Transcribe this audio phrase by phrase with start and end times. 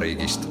[0.00, 0.48] koduvabariigist.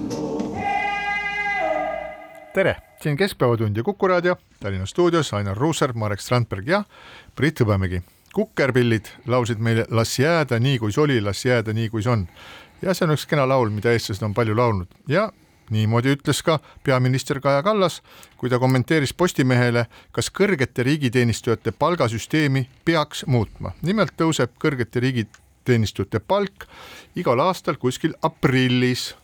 [2.54, 6.84] tere, siin Keskpäevatund ja Kuku raadio, Tallinna stuudios Ainar Ruussaar, Marek Strandberg ja
[7.36, 8.02] Priit Hõbemägi.
[8.34, 12.28] kukerpillid laulsid meile Las jääda nii, kui see oli, las jääda nii, kui see on.
[12.82, 15.32] ja see on üks kena laul, mida eestlased on palju laulnud ja
[15.70, 18.02] niimoodi ütles ka peaminister Kaja Kallas,
[18.38, 23.72] kui ta kommenteeris Postimehele, kas kõrgete riigiteenistujate palgasüsteemi peaks muutma.
[23.82, 26.68] nimelt tõuseb kõrgete riigiteenistujate palk
[27.16, 29.16] igal aastal kuskil aprillis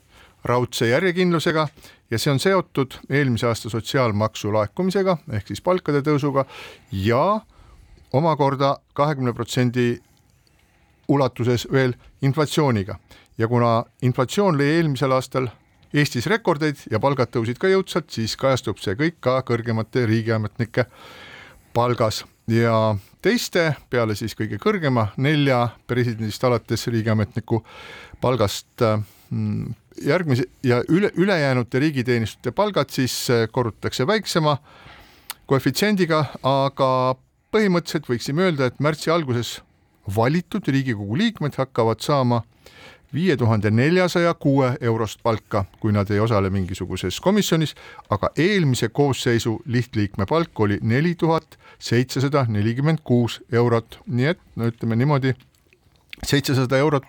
[0.45, 1.67] raudse järjekindlusega
[2.11, 6.45] ja see on seotud eelmise aasta sotsiaalmaksu laekumisega ehk siis palkade tõusuga
[6.91, 7.41] ja
[8.13, 9.95] omakorda kahekümne protsendi
[11.07, 12.97] ulatuses veel inflatsiooniga.
[13.38, 15.50] Ja kuna inflatsioon lõi eelmisel aastal
[15.95, 20.84] Eestis rekordeid ja palgad tõusid ka jõudsalt, siis kajastub see kõik ka kõrgemate riigiametnike
[21.75, 22.25] palgas.
[22.51, 27.61] Ja teiste peale siis kõige kõrgema nelja presidendist alates riigiametniku
[28.22, 29.05] palgast mm,
[30.06, 34.58] järgmise ja üle, ülejäänute riigiteenistujate palgad siis äh, korrutatakse väiksema
[35.46, 36.90] koefitsiendiga, aga
[37.53, 39.59] põhimõtteliselt võiksime öelda, et märtsi alguses
[40.16, 42.41] valitud Riigikogu liikmed hakkavad saama
[43.14, 47.75] viie tuhande neljasaja kuue eurost palka, kui nad ei osale mingisuguses komisjonis,
[48.09, 54.68] aga eelmise koosseisu lihtliikme palk oli neli tuhat seitsesada nelikümmend kuus eurot, nii et no
[54.72, 55.35] ütleme niimoodi,
[56.25, 57.08] seitsesada eurot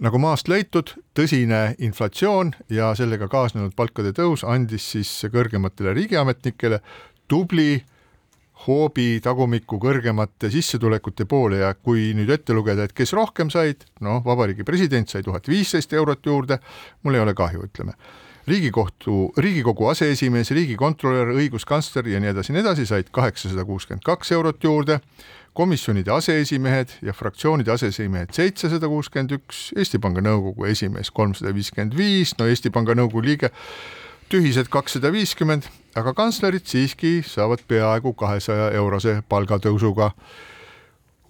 [0.00, 6.80] nagu maast leitud, tõsine inflatsioon ja sellega kaasnenud palkade tõus andis siis kõrgematele riigiametnikele
[7.28, 7.82] tubli
[8.66, 14.20] hoobi tagumiku kõrgemate sissetulekute poole ja kui nüüd ette lugeda, et kes rohkem said, noh,
[14.24, 16.60] vabariigi president sai tuhat viisteist eurot juurde,
[17.02, 17.96] mul ei ole kahju, ütleme.
[18.46, 24.64] riigikohtu, riigikogu aseesimees, riigikontrolör, õiguskantsler ja nii edasi nii edasi said kaheksasada kuuskümmend kaks eurot
[24.64, 24.98] juurde,
[25.52, 32.32] komisjonide aseesimehed ja fraktsioonide aseesimehed seitsesada kuuskümmend üks, Eesti Panga Nõukogu esimees kolmsada viiskümmend viis,
[32.38, 33.52] no Eesti Panga Nõukogu liige
[34.32, 35.66] tühised kakssada viiskümmend,
[35.98, 40.12] aga kantslerid siiski saavad peaaegu kahesaja eurose palgatõusuga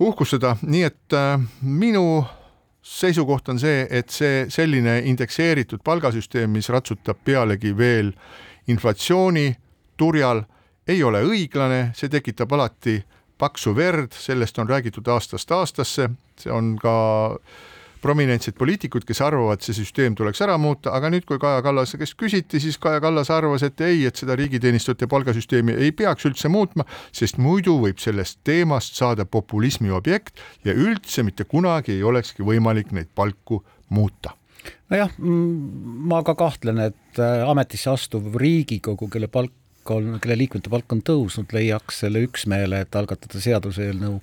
[0.03, 2.23] uhkustada, nii et äh, minu
[2.83, 8.13] seisukoht on see, et see selline indekseeritud palgasüsteem, mis ratsutab pealegi veel
[8.71, 9.49] inflatsiooni
[9.99, 10.43] turjal,
[10.87, 12.97] ei ole õiglane, see tekitab alati
[13.43, 16.09] paksu verd, sellest on räägitud aastast aastasse,
[16.39, 16.95] see on ka
[18.03, 22.17] prominentsed poliitikud, kes arvavad, see süsteem tuleks ära muuta, aga nüüd, kui Kaja Kallase käest
[22.19, 26.87] küsiti, siis Kaja Kallas arvas, et ei, et seda riigiteenistujate palgasüsteemi ei peaks üldse muutma,
[27.15, 32.91] sest muidu võib sellest teemast saada populismi objekt ja üldse mitte kunagi ei olekski võimalik
[32.97, 33.63] neid palku
[33.95, 34.35] muuta.
[34.91, 39.55] Nojah, ma ka kahtlen, et äh, ametisse astuv Riigikogu, kelle palk
[39.91, 44.21] on, kelle liikmete palk on tõusnud, leiaks selle üksmeele, et algatada seaduseelnõu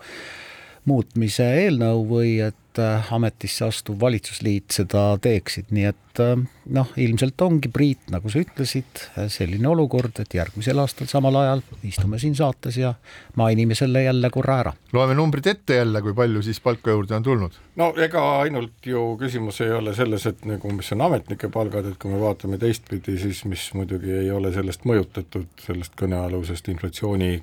[0.90, 6.36] muutmise eelnõu või et äh, ametisse astuv valitsusliit seda teeksid, nii et äh,
[6.76, 12.20] noh, ilmselt ongi, Priit, nagu sa ütlesid, selline olukord, et järgmisel aastal samal ajal istume
[12.22, 12.94] siin saates ja
[13.40, 14.74] mainime selle jälle korra ära.
[14.94, 17.60] loeme numbrid ette jälle, kui palju siis palka juurde on tulnud?
[17.80, 22.02] no ega ainult ju küsimus ei ole selles, et nagu mis on ametnike palgad, et
[22.02, 27.34] kui me vaatame teistpidi, siis mis muidugi ei ole sellest mõjutatud, sellest kõnealusest inflatsiooni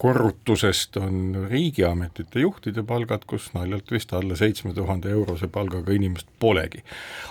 [0.00, 6.80] korrutusest on riigiametite juhtide palgad, kus naljalt vist alla seitsme tuhande eurose palgaga inimest polegi.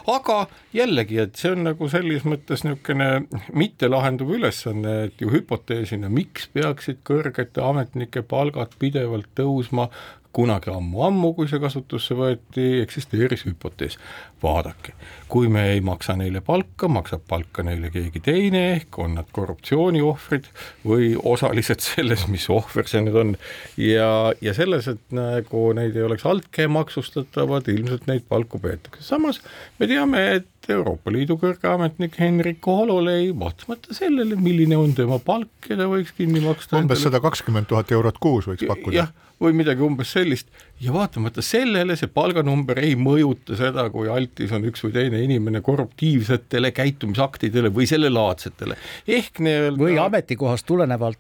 [0.08, 0.38] aga
[0.74, 3.10] jällegi, et see on nagu selles mõttes niisugune
[3.58, 9.90] mittelahenduv ülesanne, et ju hüpoteesina, miks peaksid kõrgete ametnike palgad pidevalt tõusma,
[10.32, 13.98] kunagi ammu-ammu, kui see kasutusse võeti, eksisteeris hüpotees.
[14.44, 14.94] Vaadake,
[15.32, 20.50] kui me ei maksa neile palka, maksab palka neile keegi teine, ehk on nad korruptsiooniohvrid
[20.88, 23.36] või osalised selles, mis ohver see nüüd on.
[23.78, 24.10] ja,
[24.42, 29.44] ja selles, et nagu neid ei oleks altkäemaksustatavad, ilmselt neid palku peetakse, samas
[29.80, 35.52] me teame, et Euroopa Liidu kõrge ametnik Henrik Hololei, vaatamata sellele, milline on tema palk,
[35.66, 36.78] keda võiks kinni maksta.
[36.78, 39.08] umbes sada kakskümmend tuhat eurot kuus võiks pakkuda.
[39.40, 40.50] või midagi umbes sellist
[40.84, 45.62] ja vaatamata sellele see palganumber ei mõjuta seda, kui altis on üks või teine inimene
[45.66, 48.78] korruptiivsetele käitumisaktidele või sellelaadsetele.
[49.08, 51.20] ehk nii-öelda või ametikohast tulenevalt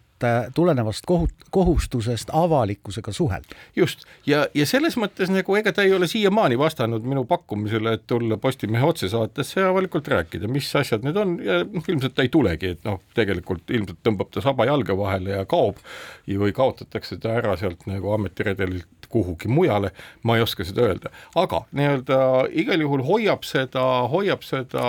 [0.55, 3.55] tulenevast kohut-, kohustusest avalikkusega suhelda.
[3.75, 8.03] just, ja, ja selles mõttes nagu ega ta ei ole siiamaani vastanud minu pakkumisele, et
[8.07, 12.73] tulla Postimehe otsesaatesse ja avalikult rääkida, mis asjad need on ja ilmselt ta ei tulegi,
[12.75, 15.79] et noh, tegelikult ilmselt tõmbab ta saba jalge vahele ja kaob
[16.27, 21.63] või kaotatakse ta ära sealt nagu ametiredelilt kuhugi mujale, ma ei oska seda öelda, aga
[21.71, 22.19] nii-öelda
[22.61, 24.85] igal juhul hoiab seda, hoiab seda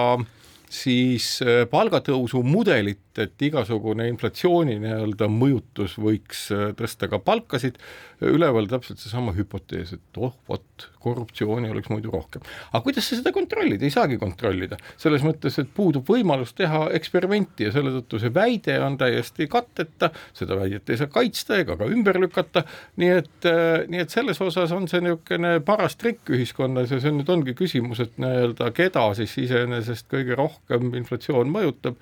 [0.70, 7.81] siis äh, palgatõusu mudelit et igasugune inflatsiooni nii-öelda mõjutus võiks äh, tõsta ka palkasid,
[8.28, 12.44] üleval täpselt seesama hüpotees, et oh vot, korruptsiooni oleks muidu rohkem.
[12.72, 17.69] aga kuidas sa seda kontrollid, ei saagi kontrollida, selles mõttes, et puudub võimalus teha eksperimenti
[17.69, 21.88] ja selle tõttu see väide on täiesti katteta, seda väidet ei saa kaitsta ega ka
[21.90, 22.64] ümber lükata,
[23.00, 27.14] nii et, äh, nii et selles osas on see niisugune paras trikk ühiskonnas ja see
[27.14, 31.96] nüüd ongi küsimus, et nii-öelda keda siis iseenesest kõige rohkem inflatsioon mõjutab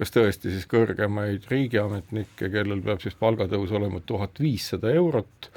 [0.00, 5.50] kas tõesti siis kõrgemaid riigiametnikke, kellel peab siis palgatõus olema tuhat viissada eurot,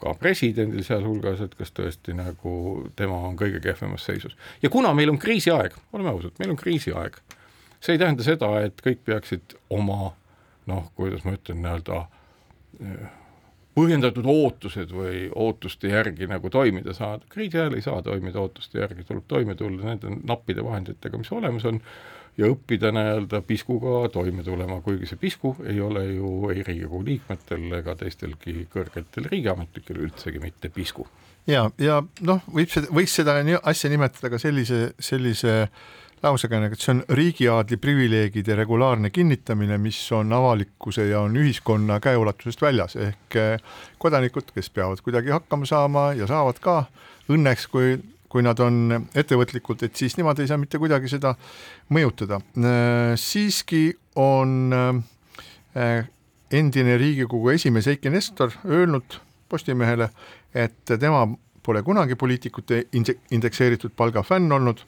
[0.00, 2.52] ka presidendil sealhulgas, et kas tõesti nagu
[2.98, 4.36] tema on kõige kehvemas seisus.
[4.62, 7.20] ja kuna meil on kriisiaeg, oleme ausad, meil on kriisiaeg,
[7.78, 10.14] see ei tähenda seda, et kõik peaksid oma
[10.70, 12.00] noh, kuidas ma ütlen, nii-öelda
[12.80, 13.08] eh,
[13.78, 19.06] põhjendatud ootused või ootuste järgi nagu toimida saada, kriisi ajal ei saa toimida ootuste järgi,
[19.06, 21.80] tuleb toime tulla nende nappide vahenditega, mis olemas on,
[22.40, 27.66] ja õppida nii-öelda piskuga toime tulema, kuigi see pisku ei ole ju ei Riigikogu liikmetel
[27.80, 31.06] ega teistelgi kõrgetel riigiametnikel üldsegi mitte pisku.
[31.46, 35.56] ja, ja noh, võib seda, võiks seda asja nimetada ka sellise, sellise
[36.22, 42.62] lausega, et see on riigiaadli privileegide regulaarne kinnitamine, mis on avalikkuse ja on ühiskonna käeulatusest
[42.62, 43.38] väljas, ehk
[43.98, 46.82] kodanikud, kes peavad kuidagi hakkama saama ja saavad ka,
[47.32, 47.96] õnneks kui
[48.30, 51.34] kui nad on ettevõtlikud, et siis nemad ei saa mitte kuidagi seda
[51.90, 52.38] mõjutada.
[52.38, 53.88] Äh, siiski
[54.20, 54.76] on
[55.74, 56.06] äh,
[56.50, 59.18] endine Riigikogu esimees Eiki Nestor öelnud
[59.50, 60.06] Postimehele,
[60.54, 61.24] et tema
[61.66, 62.84] pole kunagi poliitikute
[63.34, 64.84] indekseeritud palga fänn olnud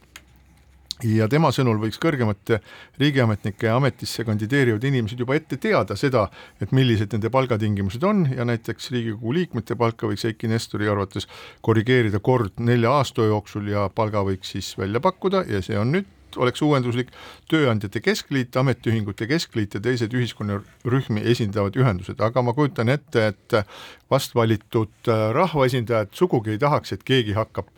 [1.04, 2.60] ja tema sõnul võiks kõrgemate
[3.00, 6.28] riigiametnike ametisse kandideerivad inimesed juba ette teada seda,
[6.62, 11.28] et millised nende palgatingimused on ja näiteks Riigikogu liikmete palka võiks Eiki Nestori arvates
[11.60, 16.10] korrigeerida kord nelja aasta jooksul ja palga võiks siis välja pakkuda ja see on nüüd
[16.36, 17.12] oleks uuenduslik,
[17.50, 23.58] Tööandjate Keskliit, Ametiühingute Keskliit ja teised ühiskonnarühmi esindavad ühendused, aga ma kujutan ette, et
[24.12, 27.68] vastvalitud äh, rahvaesindajad sugugi ei tahaks, et keegi hakkab,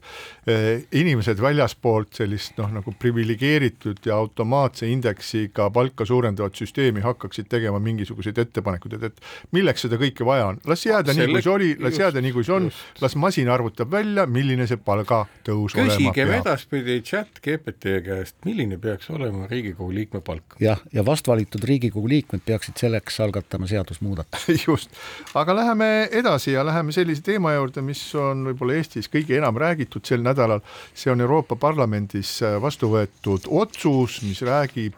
[0.50, 7.78] äh, inimesed väljaspoolt sellist noh, nagu priviligeeritud ja automaatse indeksiga palka suurendavat süsteemi hakkaksid tegema
[7.82, 11.54] mingisuguseid ettepanekuid, et, et milleks seda kõike vaja on, las jääda Selle, nii, kui see
[11.54, 12.70] oli, las jääda nii, kui see on,
[13.04, 16.00] las masin arvutab välja, milline see palgatõus olema peab.
[16.00, 20.56] küsigem edaspidi chat GPT käest, milline peaks olema Riigikogu liikme palk?
[20.60, 24.56] jah, ja vastvalitud Riigikogu liikmed peaksid selleks algatama seadusmuudatuse.
[24.66, 24.94] Just,
[25.34, 30.04] aga läheme edasi ja läheme sellise teema juurde, mis on võib-olla Eestis kõige enam räägitud
[30.06, 30.62] sel nädalal,
[30.94, 34.96] see on Euroopa Parlamendis äh, vastu võetud otsus, mis räägib,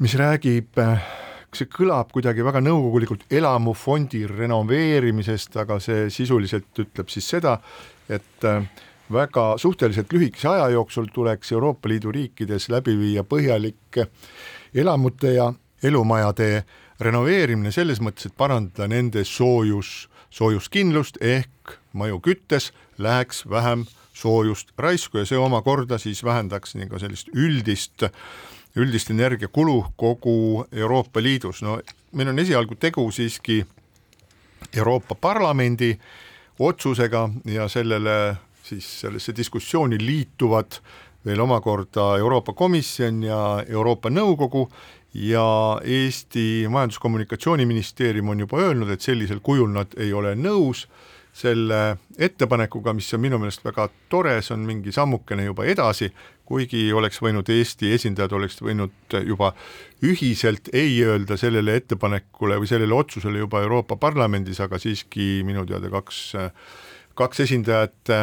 [0.00, 0.78] mis räägib
[1.56, 7.56] see kõlab kuidagi väga nõukogulikult elamufondi renoveerimisest, aga see sisuliselt ütleb siis seda,
[8.10, 8.62] et äh,
[9.12, 14.04] väga suhteliselt lühikese aja jooksul tuleks Euroopa Liidu riikides läbi viia põhjalik
[14.74, 15.52] elamute ja
[15.82, 16.64] elumajade
[17.00, 25.18] renoveerimine selles mõttes, et parandada nende soojus, soojuskindlust ehk maju küttes läheks vähem soojust raisku
[25.18, 28.04] ja see omakorda siis vähendaks nii ka sellist üldist,
[28.76, 31.80] üldist energiakulu kogu Euroopa Liidus, no
[32.12, 33.64] meil on esialgu tegu siiski
[34.76, 35.94] Euroopa Parlamendi
[36.58, 40.80] otsusega ja sellele siis sellesse diskussiooni liituvad
[41.24, 44.68] veel omakorda Euroopa Komisjon ja Euroopa Nõukogu
[45.14, 50.86] ja Eesti Majandus-Kommunikatsiooniministeerium on juba öelnud, et sellisel kujul nad ei ole nõus.
[51.30, 56.08] Selle ettepanekuga, mis on minu meelest väga tore, see on mingi sammukene juba edasi,
[56.42, 59.52] kuigi oleks võinud Eesti esindajad, oleks võinud juba
[60.02, 65.92] ühiselt ei öelda sellele ettepanekule või sellele otsusele juba Euroopa Parlamendis, aga siiski minu teada
[65.94, 66.24] kaks,
[67.14, 68.14] kaks esindajat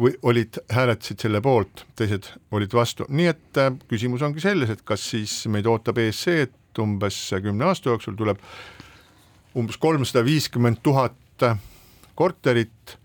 [0.00, 5.02] või olid, hääletasid selle poolt, teised olid vastu, nii et küsimus ongi selles, et kas
[5.12, 8.40] siis meid ootab ees see, et umbes kümne aasta jooksul tuleb
[9.58, 11.44] umbes kolmsada viiskümmend tuhat
[12.14, 12.96] korterit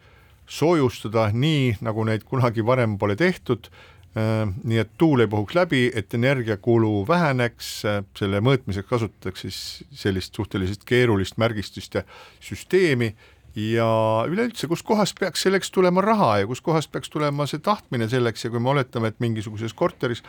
[0.48, 3.70] soojustada nii, nagu neid kunagi varem pole tehtud,
[4.16, 7.72] nii et tuul ei puhuks läbi, et energiakulu väheneks,
[8.16, 9.62] selle mõõtmiseks kasutatakse siis
[10.06, 12.06] sellist suhteliselt keerulist märgistust ja
[12.44, 13.12] süsteemi
[13.56, 13.88] ja
[14.28, 18.46] üleüldse, kuskohast peaks selleks tulema raha ja kuskohast peaks tulema see tahtmine selleks?
[18.46, 20.24] Ja kui me oletame, et mingisuguses korteris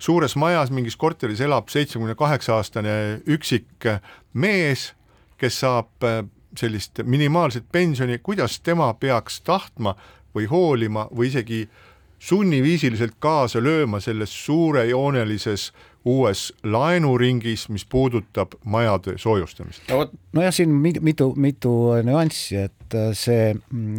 [0.00, 2.94] suures majas mingis korteris elab seitsmekümne kaheksa aastane
[3.28, 3.88] üksik
[4.32, 4.92] mees,
[5.40, 6.08] kes saab
[6.58, 9.94] sellist minimaalset pensioni, kuidas tema peaks tahtma
[10.34, 11.60] või hoolima või isegi
[12.20, 15.70] sunniviisiliselt kaasa lööma selles suurejoonelises
[16.04, 19.82] uues laenuringis, mis puudutab majade soojustamist.
[20.32, 23.54] nojah, siin mitu, mitu nüanssi, et see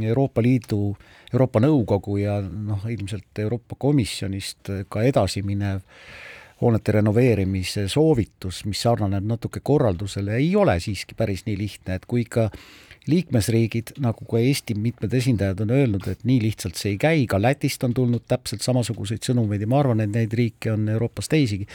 [0.07, 0.95] Euroopa Liidu,
[1.33, 6.31] Euroopa Nõukogu ja noh, ilmselt Euroopa Komisjonist ka edasiminev äh,
[6.61, 12.25] hoonete renoveerimise soovitus, mis sarnaneb natuke korraldusele, ei ole siiski päris nii lihtne, et kui
[12.25, 12.49] ikka
[13.09, 17.39] liikmesriigid, nagu ka Eesti mitmed esindajad on öelnud, et nii lihtsalt see ei käi, ka
[17.41, 21.65] Lätist on tulnud täpselt samasuguseid sõnumeid ja ma arvan, et neid riike on Euroopas teisigi,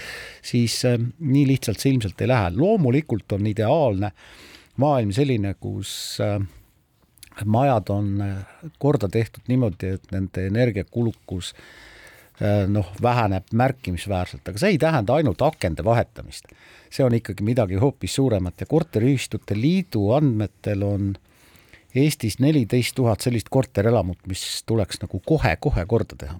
[0.46, 2.52] siis äh, nii lihtsalt see ilmselt ei lähe.
[2.54, 4.12] loomulikult on ideaalne
[4.82, 6.38] maailm selline, kus äh,
[7.44, 11.66] majad on äh, korda tehtud niimoodi, et nende energiakulukus äh,
[12.68, 16.50] noh, väheneb märkimisväärselt, aga see ei tähenda ainult akende vahetamist.
[16.90, 21.14] see on ikkagi midagi hoopis suuremat ja korteriühistute liidu andmetel on
[21.96, 26.38] Eestis neliteist tuhat sellist korterelamut, mis tuleks nagu kohe-kohe korda teha.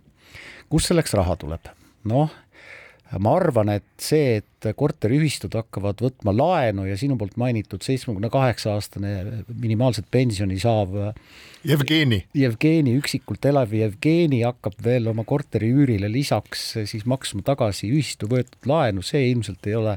[0.68, 1.72] kust selleks raha tuleb?
[2.04, 2.30] noh,
[3.22, 8.72] ma arvan, et see, et korteriühistud hakkavad võtma laenu ja sinu poolt mainitud seitsmekümne kaheksa
[8.74, 10.96] aastane minimaalset pensioni saav
[11.66, 12.20] Jevgeni.
[12.34, 18.66] Jevgeni, üksikult elav Jevgeni hakkab veel oma korteri üürile lisaks siis maksma tagasi ühistu võetud
[18.70, 19.96] laenu, see ilmselt ei ole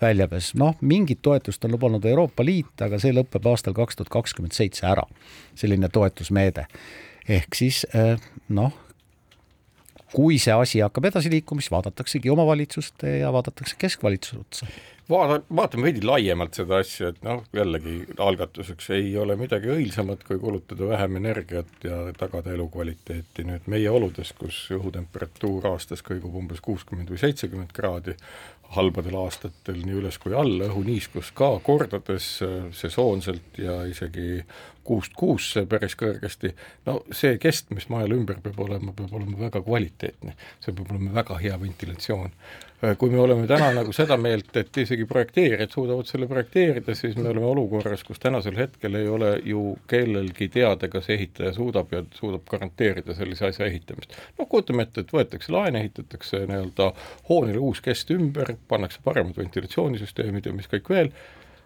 [0.00, 0.54] väljapääs.
[0.60, 4.86] noh, mingit toetust on lubanud Euroopa Liit, aga see lõpeb aastal kaks tuhat kakskümmend seitse
[4.88, 5.04] ära,
[5.56, 6.66] selline toetusmeede.
[7.28, 8.16] ehk siis eh,
[8.48, 8.72] noh,
[10.12, 14.70] kui see asi hakkab edasi liikuma, siis vaadataksegi omavalitsuste ja vaadatakse keskvalitsuse otsa.
[15.10, 20.38] Vaata, vaatame veidi laiemalt seda asja, et noh, jällegi algatuseks ei ole midagi õilsamat, kui
[20.42, 23.46] kulutada vähem energiat ja tagada elukvaliteeti.
[23.48, 28.16] nüüd meie oludes, kus õhutemperatuur aastas kõigub umbes kuuskümmend või seitsekümmend kraadi,
[28.76, 32.26] halbadel aastatel nii üles kui alla, õhuniiskus ka kordades
[32.76, 34.42] sesoonselt ja isegi
[34.88, 36.52] kuust kuusse päris kõrgesti,
[36.88, 41.14] no see kest, mis majal ümber peab olema, peab olema väga kvaliteetne, see peab olema
[41.20, 42.32] väga hea ventilatsioon.
[42.98, 47.28] Kui me oleme täna nagu seda meelt, et isegi projekteerijad suudavad selle projekteerida, siis me
[47.32, 52.46] oleme olukorras, kus tänasel hetkel ei ole ju kellelgi teada, kas ehitaja suudab ja suudab
[52.50, 54.14] garanteerida sellise asja ehitamist.
[54.38, 56.92] noh, kujutame ette, et võetakse laen, ehitatakse nii-öelda
[57.30, 61.10] hoonele uus kest ümber, pannakse paremad ventilatsioonisüsteemid ja mis kõik veel,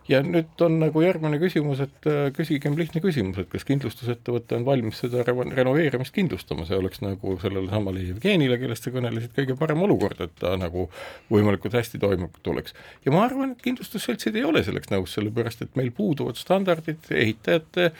[0.09, 4.66] ja nüüd on nagu järgmine küsimus, et äh, küsigem lihtne küsimus, et kas kindlustusettevõte on
[4.66, 9.59] valmis seda re renoveerimist kindlustama, see oleks nagu sellele samale Jevgenile, kellest sa kõnelesid, kõige
[9.59, 10.88] parem olukord, et ta nagu
[11.32, 12.75] võimalikult hästi toimub tuleks.
[13.06, 17.92] ja ma arvan, et kindlustusseltsid ei ole selleks nõus, sellepärast et meil puuduvad standardid ehitajate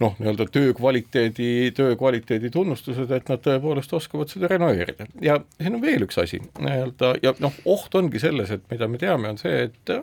[0.00, 5.06] noh, nii-öelda töö kvaliteedi, töö kvaliteedi tunnustused, et nad tõepoolest oskavad seda renoveerida.
[5.22, 9.00] ja siin on veel üks asi, nii-öelda ja noh, oht ongi selles, et mida me
[9.00, 9.96] teame, on see, et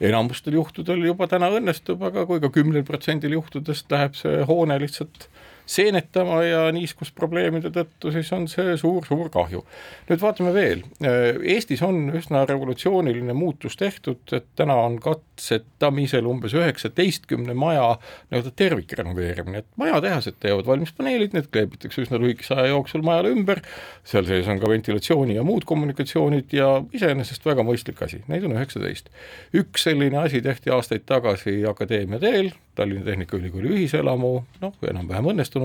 [0.00, 5.28] enamustel juhtudel juba täna õnnestub, aga kui ka kümnel protsendil juhtudest läheb see hoone lihtsalt
[5.68, 9.62] seenetama ja niiskusprobleemide tõttu siis on see suur-suur kahju.
[10.08, 17.54] nüüd vaatame veel, Eestis on üsna revolutsiooniline muutus tehtud, et täna on katsetamisel umbes üheksateistkümne
[17.58, 17.90] maja
[18.30, 23.60] nii-öelda tervikrenoveerimine, et majatehased teevad valmis paneelid, need kleebitakse üsna lühikese aja jooksul majale ümber,
[24.08, 28.56] seal sees on ka ventilatsiooni ja muud kommunikatsioonid ja iseenesest väga mõistlik asi, neid on
[28.56, 29.12] üheksateist.
[29.56, 34.32] üks selline asi tehti aastaid tagasi Akadeemia teel, Tallinna Tehnikaülikooli ühiselamu,
[34.62, 35.57] noh, enam-vähem õnnestunud,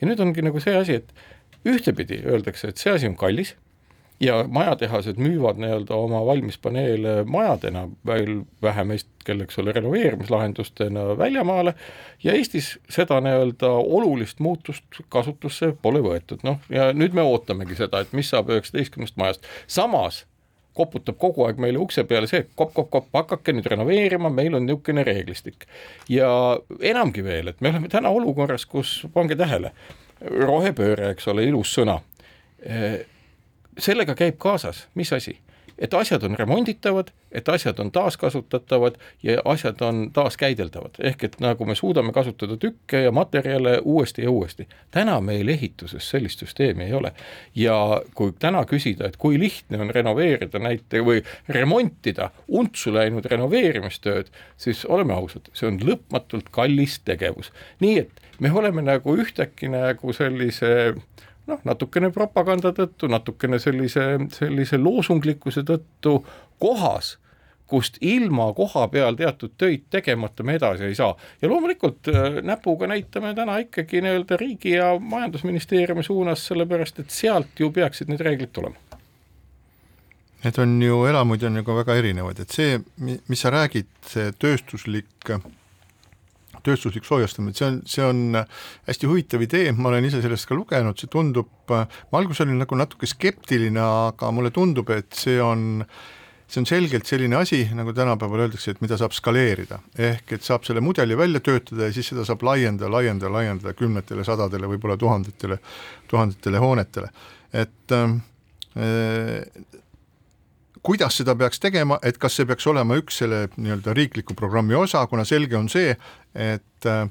[0.00, 3.54] ja nüüd ongi nagu see asi, et ühtepidi öeldakse, et see asi on kallis
[4.22, 11.74] ja majatehased müüvad nii-öelda oma valmispaneele majadena veel vähem hetkel, eks ole, renoveerimislahendustena väljamaale
[12.22, 18.02] ja Eestis seda nii-öelda olulist muutust kasutusse pole võetud, noh ja nüüd me ootamegi seda,
[18.02, 20.24] et mis saab üheksateistkümnest majast, samas
[20.74, 25.66] koputab kogu aeg meile ukse peale see kopp-kopp-kopp, hakake nüüd renoveerima, meil on niisugune reeglistik.
[26.08, 29.72] ja enamgi veel, et me oleme täna olukorras, kus, pange tähele,
[30.22, 32.00] rohepööre, eks ole, ilus sõna
[33.78, 35.36] sellega käib kaasas, mis asi?
[35.82, 41.66] Et asjad on remonditavad, et asjad on taaskasutatavad ja asjad on taaskäideldavad, ehk et nagu
[41.66, 44.68] me suudame kasutada tükke ja materjale uuesti ja uuesti.
[44.90, 47.12] täna meil ehituses sellist süsteemi ei ole.
[47.54, 54.30] ja kui täna küsida, et kui lihtne on renoveerida näite- või remontida untsu läinud renoveerimistööd,
[54.56, 57.52] siis oleme ausad, see on lõpmatult kallis tegevus.
[57.80, 60.94] nii et me oleme nagu ühtäkki nagu sellise
[61.46, 66.18] noh, natukene propaganda tõttu, natukene sellise, sellise loosunglikkuse tõttu
[66.62, 67.16] kohas,
[67.72, 71.14] kust ilma koha peal teatud töid tegemata me edasi ei saa.
[71.42, 77.60] ja loomulikult äh, näpuga näitame täna ikkagi nii-öelda riigi ja majandusministeeriumi suunas, sellepärast et sealt
[77.60, 78.76] ju peaksid need reeglid tulema.
[80.42, 84.32] Need on ju, elamuid on ju ka väga erinevaid, et see, mis sa räägid, see
[84.42, 85.30] tööstuslik
[86.66, 88.40] tööstuslik soojustamine, see on, see on
[88.88, 92.78] hästi huvitav idee, ma olen ise sellest ka lugenud, see tundub, ma alguses olin nagu
[92.78, 95.84] natuke skeptiline, aga mulle tundub, et see on
[96.52, 100.66] see on selgelt selline asi, nagu tänapäeval öeldakse, et mida saab skaleerida, ehk et saab
[100.68, 105.56] selle mudeli välja töötada ja siis seda saab laiendada, laiendada, laiendada kümnetele, sadadele, võib-olla tuhandetele,
[106.12, 107.08] tuhandetele hoonetele,
[107.62, 108.12] et äh,
[110.82, 115.04] kuidas seda peaks tegema, et kas see peaks olema üks selle nii-öelda riikliku programmi osa,
[115.06, 115.94] kuna selge on see,
[116.34, 117.06] et äh,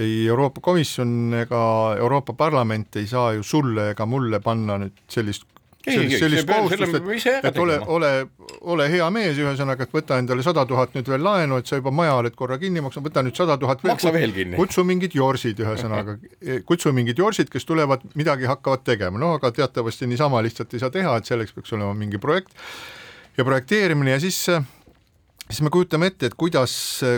[0.00, 1.62] ei Euroopa Komisjon ega
[2.00, 5.44] Euroopa Parlament ei saa ju sulle ega mulle panna nüüd sellist
[5.84, 8.10] sellist, sellist kohustust, et, et ole, ole,
[8.74, 11.92] ole hea mees, ühesõnaga, et võta endale sada tuhat nüüd veel laenu, et sa juba
[11.94, 14.58] maja oled korra kinni maksnud, võta nüüd sada tuhat veel, veel kinni.
[14.60, 16.18] kutsu mingid jorsid, ühesõnaga,
[16.70, 20.94] kutsu mingid jorsid, kes tulevad, midagi hakkavad tegema, no aga teatavasti niisama lihtsalt ei saa
[20.94, 22.54] teha, et selleks peaks olema mingi projekt
[23.38, 24.44] ja projekteerimine ja siis
[25.52, 26.74] siis me kujutame ette, et kuidas,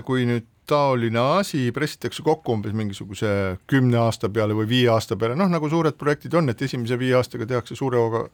[0.06, 3.28] kui nüüd taoline asi pressitakse kokku umbes mingisuguse
[3.70, 7.14] kümne aasta peale või viie aasta peale, noh nagu suured projektid on, et esimese viie
[7.18, 8.26] aastaga tehakse suure hooga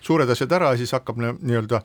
[0.00, 1.82] suured asjad ära ja siis hakkab nii-öelda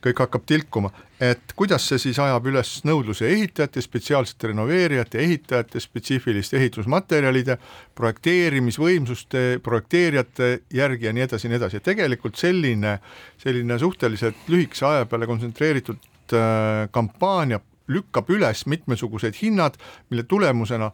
[0.00, 6.56] kõik hakkab tilkuma, et kuidas see siis ajab üles nõudluse ehitajate, spetsiaalsete renoveerijate, ehitajate, spetsiifiliste
[6.56, 7.58] ehitusmaterjalide,
[8.00, 12.96] projekteerimisvõimsuste, projekteerijate järgi ja nii edasi ja nii edasi, et tegelikult selline,
[13.42, 16.00] selline suhteliselt lühikese aja peale kontsentreeritud
[16.32, 17.60] äh, kampaania
[17.90, 19.78] lükkab üles mitmesugused hinnad,
[20.10, 20.90] mille tulemusena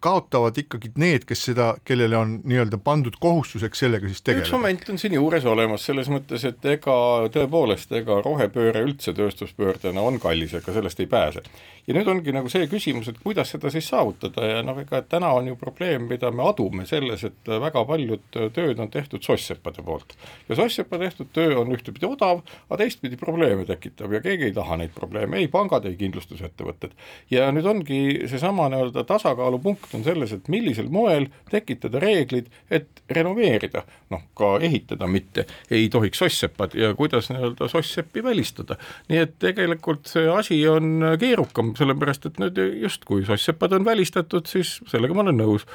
[0.00, 4.46] kaotavad ikkagi need, kes seda, kellele on nii-öelda pandud kohustuseks sellega siis tegeleda.
[4.46, 6.94] üks moment on siin juures olemas, selles mõttes, et ega
[7.34, 11.42] tõepoolest, ega rohepööre üldse tööstuspöördena on kallis, ega sellest ei pääse
[11.88, 15.30] ja nüüd ongi nagu see küsimus, et kuidas seda siis saavutada ja noh, ega täna
[15.38, 20.12] on ju probleem, mida me adume selles, et väga paljud tööd on tehtud soss-seppade poolt.
[20.48, 24.76] ja soss-sepa tehtud töö on ühtepidi odav, aga teistpidi probleeme tekitav ja keegi ei taha
[24.82, 26.92] neid probleeme, ei pangad, ei kindlustusettevõtted.
[27.32, 33.86] ja nüüd ongi seesama nii-öelda tasakaalupunkt on selles, et millisel moel tekitada reeglid, et renoveerida,
[34.12, 38.76] noh ka ehitada mitte, ei tohiks soss-seppad ja kuidas nii-öelda soss-seppi välistada.
[39.08, 44.78] nii et tegelikult see asi on keerukam, sellepärast et nüüd justkui soss-sepad on välistatud, siis
[44.90, 45.66] sellega ma olen nõus.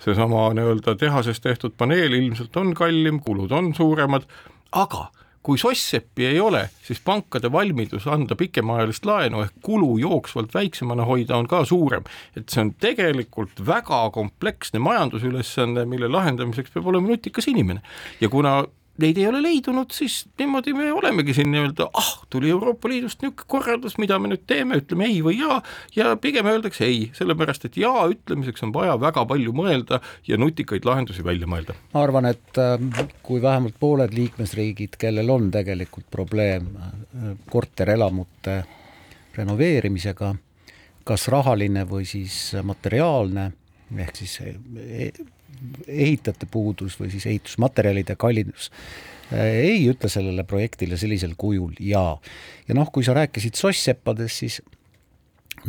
[0.00, 4.24] seesama nii-öelda tehases tehtud paneel ilmselt on kallim, kulud on suuremad,
[4.72, 5.10] aga
[5.42, 11.36] kui soss-seppi ei ole, siis pankade valmidus anda pikemaajalist laenu ehk kulu jooksvalt väiksemana hoida
[11.36, 12.04] on ka suurem.
[12.36, 17.80] et see on tegelikult väga kompleksne majandusülesanne, mille lahendamiseks peab olema nutikas inimene
[18.20, 18.64] ja kuna
[19.02, 23.48] neid ei ole leidunud, siis niimoodi me olemegi siin nii-öelda, ah, tuli Euroopa Liidust niisugune
[23.50, 25.60] korraldus, mida me nüüd teeme, ütleme ei või jaa,
[25.96, 30.86] ja pigem öeldakse ei, sellepärast et jaa ütlemiseks on vaja väga palju mõelda ja nutikaid
[30.88, 31.76] lahendusi välja mõelda.
[31.94, 38.62] ma arvan, et äh, kui vähemalt pooled liikmesriigid, kellel on tegelikult probleem äh, korterelamute
[39.36, 40.34] renoveerimisega,
[41.04, 43.50] kas rahaline või siis materiaalne,
[43.96, 44.38] ehk siis
[45.86, 48.70] ehitajate puudus või siis ehitusmaterjalide kallidus
[49.30, 52.02] ei ütle sellele projektile sellisel kujul ja,
[52.68, 54.60] ja noh, kui sa rääkisid soss-seppadest, siis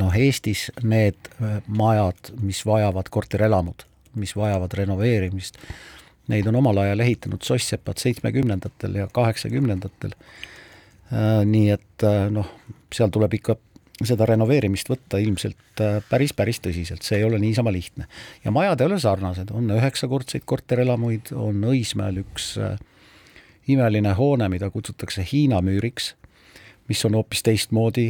[0.01, 1.29] noh, Eestis need
[1.67, 3.85] majad, mis vajavad korterelamud,
[4.17, 5.59] mis vajavad renoveerimist,
[6.31, 10.15] neid on omal ajal ehitanud soss-sepad seitsmekümnendatel ja kaheksakümnendatel.
[11.45, 12.47] nii et noh,
[12.93, 13.57] seal tuleb ikka
[14.07, 18.07] seda renoveerimist võtta ilmselt päris, päris tõsiselt, see ei ole niisama lihtne.
[18.45, 22.79] ja majad ei ole sarnased, on üheksakordseid korterelamuid, on Õismäel üks äh,
[23.67, 26.15] imeline hoone, mida kutsutakse Hiina müüriks,
[26.89, 28.09] mis on hoopis teistmoodi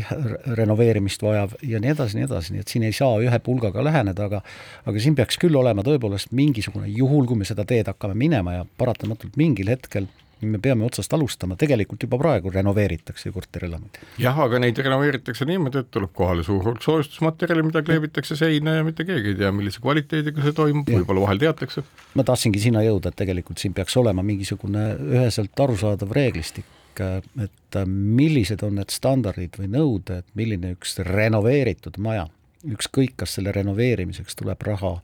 [0.57, 4.29] renoveerimist vajav ja nii edasi, nii edasi, nii et siin ei saa ühe pulgaga läheneda,
[4.29, 4.41] aga
[4.89, 8.65] aga siin peaks küll olema tõepoolest mingisugune, juhul kui me seda teed hakkame minema ja
[8.81, 10.09] paratamatult mingil hetkel
[10.41, 13.99] me peame otsast alustama, tegelikult juba praegu renoveeritakse ju korterelamuid.
[14.21, 18.85] jah, aga neid renoveeritakse niimoodi, et tuleb kohale suur hulk soojustusmaterjali, mida kleebitakse seina ja
[18.87, 21.83] mitte keegi ei tea, millise kvaliteediga see toimub, võib-olla vahel teatakse.
[22.17, 26.69] ma tahtsingi sinna jõuda, et tegelikult siin peaks olema mingisugune üheselt arusaadav reeglistik,
[27.01, 32.27] et millised on need standardid või nõuded, milline üks renoveeritud maja,
[32.67, 34.97] ükskõik, kas selle renoveerimiseks tuleb raha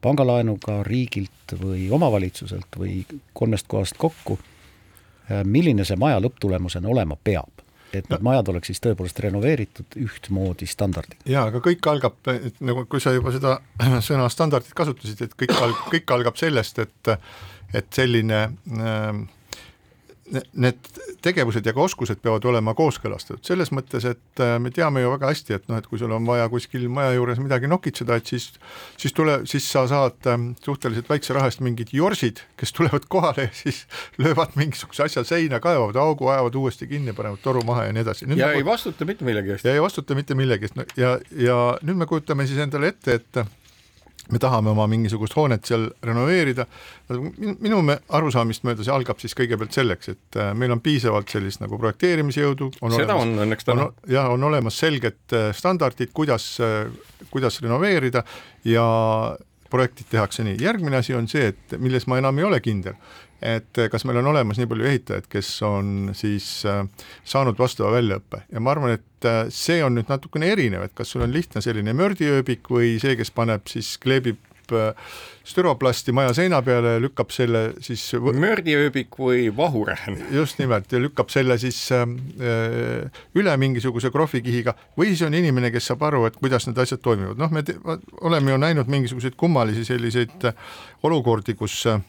[0.00, 4.38] pangalaenuga riigilt või omavalitsuselt või kolmest kohast kokku
[5.30, 7.62] Äh, milline see maja lõpptulemusena olema peab
[7.94, 11.24] et need majad oleks siis tõepoolest renoveeritud ühtmoodi standardiga.
[11.26, 13.56] jaa, aga kõik algab, et nagu kui sa juba seda
[14.08, 17.12] sõna standardit kasutasid, et kõik alg-, kõik algab sellest, et
[17.74, 19.10] et selline äh,
[20.30, 20.90] need
[21.24, 25.30] tegevused ja ka oskused peavad olema kooskõlastatud, selles mõttes, et äh, me teame ju väga
[25.32, 28.50] hästi, et noh, et kui sul on vaja kuskil maja juures midagi nokitseda, et siis
[29.00, 33.48] siis tule, siis sa saad ähm, suhteliselt väikse raha eest mingid jorsid, kes tulevad kohale
[33.48, 33.84] ja siis
[34.22, 38.30] löövad mingisuguse asja seina, kaevavad augu, ajavad uuesti kinni, panevad toru maha ja nii edasi.
[38.36, 39.64] ja ei vastuta mitte millegi eest.
[39.64, 43.20] ja ei vastuta mitte millegi eest no, ja, ja nüüd me kujutame siis endale ette,
[43.20, 43.44] et
[44.32, 46.66] me tahame oma mingisugust hoonet seal renoveerida,
[47.60, 51.78] minu arusaamist mööda see algab siis kõigepealt selleks, et äh, meil on piisavalt sellist nagu
[51.80, 53.90] projekteerimisjõudu, seda olemas, on õnneks täna.
[54.10, 56.90] jah, on olemas selged äh, standardid, kuidas, äh,
[57.30, 58.24] kuidas renoveerida
[58.68, 58.86] ja
[59.70, 62.98] projektid tehakse nii, järgmine asi on see, et milles ma enam ei ole kindel,
[63.40, 66.82] et kas meil on olemas nii palju ehitajaid, kes on siis äh,
[67.24, 68.44] saanud vastava väljaõppe.
[68.52, 71.62] Ja ma arvan, et äh, see on nüüd natukene erinev, et kas sul on lihtne
[71.64, 74.42] selline mördiööbik või see, kes paneb siis, kleebib
[74.76, 75.14] äh,
[75.46, 80.20] stüroplasti maja seina peale lükkab selle siis mördiööbik või vahurähn.
[80.34, 82.06] just nimelt, ja lükkab selle siis äh,
[83.34, 87.40] üle mingisuguse krohvikihiga või siis on inimene, kes saab aru, et kuidas need asjad toimivad,
[87.40, 87.76] noh, me te,
[88.20, 90.50] oleme ju näinud mingisuguseid kummalisi selliseid
[91.06, 92.00] olukordi, kus äh,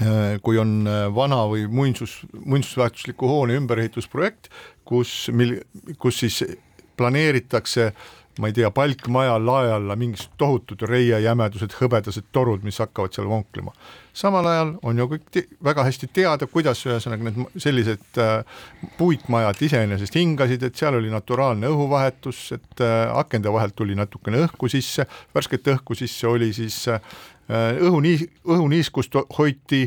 [0.00, 4.48] Äh, kui on äh, vana või muinsus, muinsusväärtusliku hoone ümberehitusprojekt,
[4.88, 5.58] kus, mil,
[6.00, 6.38] kus siis
[6.96, 7.90] planeeritakse
[8.40, 13.72] ma ei tea, palkmaja lae alla mingisugused tohutud reiejämedused, hõbedased torud, mis hakkavad seal vonklema.
[14.12, 18.44] samal ajal on ju kõik väga hästi teada, kuidas ühesõnaga need sellised äh,
[18.98, 24.70] puitmajad iseenesest hingasid, et seal oli naturaalne õhuvahetus, et äh, akende vahelt tuli natukene õhku
[24.72, 27.00] sisse, värsket õhku sisse oli siis äh,
[27.50, 29.84] õhuniis-, õhuniiskust hoiti,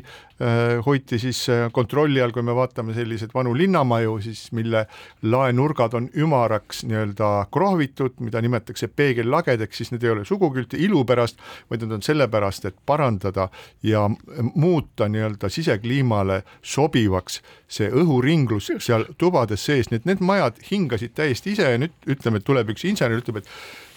[0.85, 4.85] hoiti siis äh, kontrolli all, kui me vaatame selliseid vanu linnamaju, siis mille
[5.21, 11.03] laenurgad on ümaraks nii-öelda krohvitud, mida nimetatakse peegellagedeks, siis need ei ole sugugi üldse ilu
[11.05, 13.49] pärast, vaid need on sellepärast, et parandada
[13.83, 14.07] ja
[14.55, 17.41] muuta nii-öelda sisekliimale sobivaks
[17.73, 22.39] see õhuringlus seal tubades sees, nii et need majad hingasid täiesti ise ja nüüd ütleme,
[22.39, 23.49] et tuleb üks insener, ütleb, et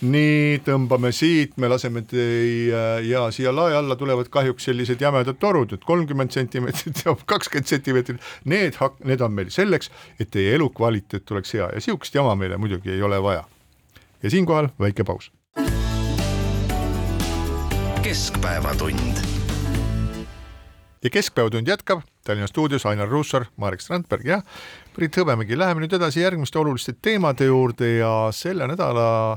[0.07, 5.73] nii, tõmbame siit, me laseme teie ja siia lae alla tulevad kahjuks sellised jämedad torud,
[5.77, 11.31] et kolmkümmend sentimeetrit ja kakskümmend sentimeetrit, need hak-, need on meil selleks, et teie elukvaliteet
[11.35, 13.45] oleks hea ja sihukest jama meile muidugi ei ole vaja.
[14.23, 15.33] ja siinkohal väike paus.
[18.03, 19.25] keskpäevatund.
[21.03, 24.41] ja Keskpäevatund jätkab Tallinna stuudios Ainar Ruussaar, Marek Strandberg ja
[24.95, 25.55] Priit Hõbemägi.
[25.59, 29.37] Läheme nüüd edasi järgmiste oluliste teemade juurde ja selle nädala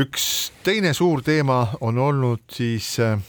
[0.00, 0.24] üks
[0.66, 3.22] teine suur teema on olnud siis äh,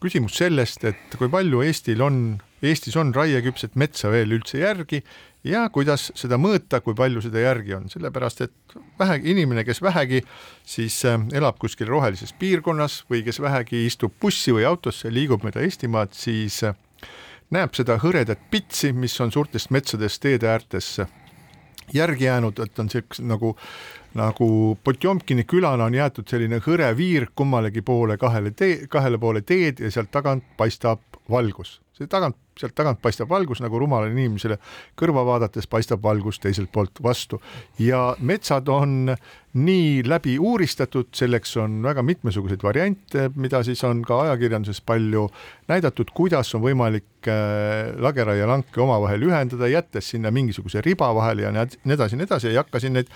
[0.00, 5.02] küsimus sellest, et kui palju Eestil on, Eestis on raieküpset metsa veel üldse järgi
[5.44, 10.22] ja kuidas seda mõõta, kui palju seda järgi on, sellepärast et vähe, inimene, kes vähegi
[10.68, 15.64] siis äh, elab kuskil rohelises piirkonnas või kes vähegi istub bussi või autosse, liigub mööda
[15.64, 16.76] Eestimaad, siis äh,
[17.52, 20.96] näeb seda hõredat pitsi, mis on suurtest metsadest teede äärtes
[21.92, 23.56] järgi jäänud, et on siukse nagu
[24.18, 29.84] nagu Potjomkini külana on jäetud selline hõre viir kummalegi poole kahele tee, kahele poole teed
[29.84, 31.80] ja sealt tagant paistab valgus.
[32.00, 34.56] see tagant, sealt tagant paistab valgus nagu rumalale inimesele
[34.96, 37.36] kõrva vaadates paistab valgus teiselt poolt vastu
[37.78, 39.12] ja metsad on
[39.52, 45.26] nii läbi uuristatud, selleks on väga mitmesuguseid variante, mida siis on ka ajakirjanduses palju
[45.68, 51.98] näidatud, kuidas on võimalik äh, lageraielanke omavahel ühendada, jättes sinna mingisuguse riba vahele ja nii
[51.98, 53.12] edasi ja nii edasi, ei hakka siin neid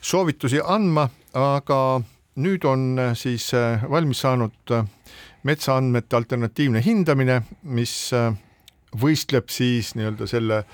[0.00, 2.00] soovitusi andma, aga
[2.38, 4.74] nüüd on äh, siis äh, valmis saanud
[5.42, 8.10] metsaandmete alternatiivne hindamine, mis
[9.00, 10.64] võistleb siis nii-öelda selle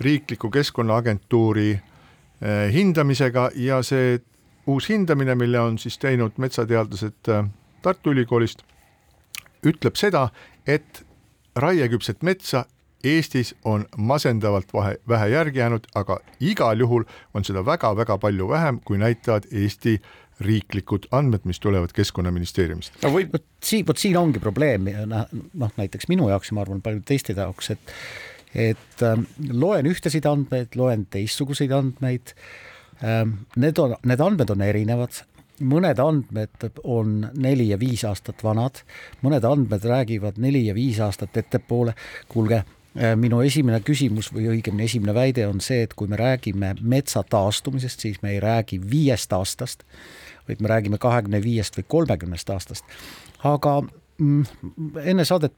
[0.00, 1.70] riikliku keskkonnaagentuuri
[2.74, 4.18] hindamisega ja see
[4.68, 7.44] uus hindamine, mille on siis teinud metsateadlased äh,
[7.82, 8.62] Tartu Ülikoolist,
[9.66, 10.28] ütleb seda,
[10.66, 11.04] et
[11.56, 12.64] raieküpset metsa
[13.04, 18.80] Eestis on masendavalt vahe, vähe järgi jäänud, aga igal juhul on seda väga-väga palju vähem,
[18.84, 19.98] kui näitavad Eesti
[20.40, 22.98] riiklikud andmed, mis tulevad Keskkonnaministeeriumist.
[23.02, 23.32] no võib...
[23.32, 27.36] vot siin, vot siin ongi probleem, noh näiteks minu jaoks ja ma arvan, paljude teiste
[27.38, 27.94] jaoks, et
[28.54, 29.18] et äh,
[29.52, 32.44] loen ühtesid andmeid, loen teistsuguseid andmeid äh,
[33.02, 35.20] Ehm, need on, need andmed on erinevad,
[35.70, 38.82] mõned andmed on neli ja viis aastat vanad,
[39.22, 41.94] mõned andmed räägivad neli ja viis aastat ettepoole.
[42.28, 47.22] kuulge, minu esimene küsimus või õigemini esimene väide on see, et kui me räägime metsa
[47.22, 49.84] taastumisest, siis me ei räägi viiest aastast,
[50.48, 52.84] vaid me räägime kahekümne viiest või kolmekümnest aastast.
[53.44, 53.80] aga
[54.18, 54.44] mm,
[55.04, 55.54] enne saadet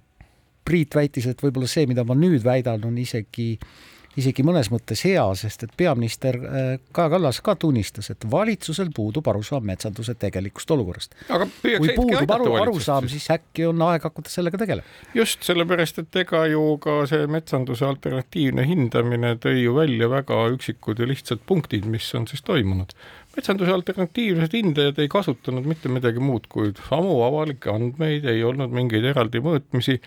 [0.65, 3.71] Priit väitis, et võib-olla see, mida ma nüüd väidan, on isegi äh,
[4.19, 9.29] isegi mõnes mõttes hea, sest et peaminister äh, Kaja Kallas ka tunnistas, et valitsusel puudub
[9.31, 11.15] arusaam metsanduse tegelikust olukorrast.
[11.29, 14.99] kui puudub aru, arusaam, siis äkki on aeg hakata sellega tegelema.
[15.15, 21.01] just, sellepärast et ega ju ka see metsanduse alternatiivne hindamine tõi ju välja väga üksikud
[21.01, 22.97] ja lihtsad punktid, mis on siis toimunud
[23.37, 29.07] metsanduse alternatiivsed hindajad ei kasutanud mitte midagi muud kui samu avalikke andmeid, ei olnud mingeid
[29.13, 30.01] eraldi mõõtmisi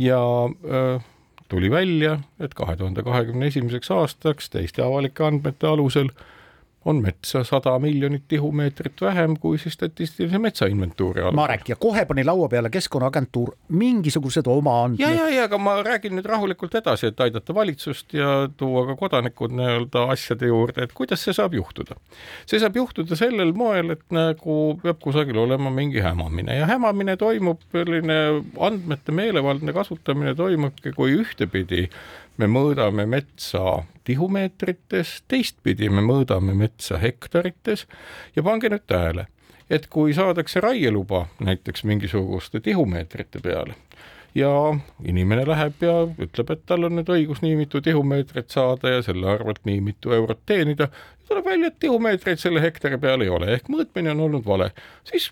[0.00, 1.10] ja öö, äh,
[1.52, 6.08] tuli välja, et kahe tuhande kahekümne esimeseks aastaks teiste avalike andmete alusel
[6.84, 11.36] on metsa sada miljonit tihumeetrit vähem kui siis statistilise metsainventuuri all.
[11.36, 15.00] Marek, ja kohe pani laua peale Keskkonnaagentuur mingisugused oma andmed.
[15.00, 18.96] ja, ja, ja aga ma räägin nüüd rahulikult edasi, et aidata valitsust ja tuua ka
[18.96, 21.98] kodanikud nii-öelda asjade juurde, et kuidas see saab juhtuda.
[22.46, 27.62] see saab juhtuda sellel moel, et nagu peab kusagil olema mingi hämamine ja hämamine toimub,
[27.72, 28.18] selline
[28.58, 31.88] andmete meelevaldne kasutamine toimubki, kui ühtepidi
[32.36, 37.86] me mõõdame metsa tihumeetrites, teistpidi me mõõdame metsa hektarites.
[38.36, 39.26] Ja pange nüüd tähele,
[39.70, 43.78] et kui saadakse raieluba näiteks mingisuguste tihumeetrite peale
[44.34, 44.48] ja
[45.04, 49.28] inimene läheb ja ütleb, et tal on nüüd õigus nii mitu tihumeetrit saada ja selle
[49.28, 50.88] arvelt nii mitu eurot teenida,
[51.28, 53.50] tuleb välja, et tihumeetreid selle hektari peal ei ole.
[53.58, 54.70] Ehk mõõtmine on olnud vale,
[55.08, 55.30] siis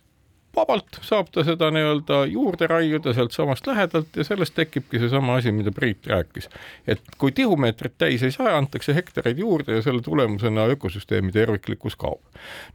[0.56, 5.72] vabalt saab ta seda nii-öelda juurde raiuda sealtsamast lähedalt ja sellest tekibki seesama asi, mida
[5.72, 6.48] Priit rääkis.
[6.86, 12.20] et kui tihumeetrit täis ei saa, antakse hektareid juurde ja selle tulemusena ökosüsteemi terviklikkus kaob.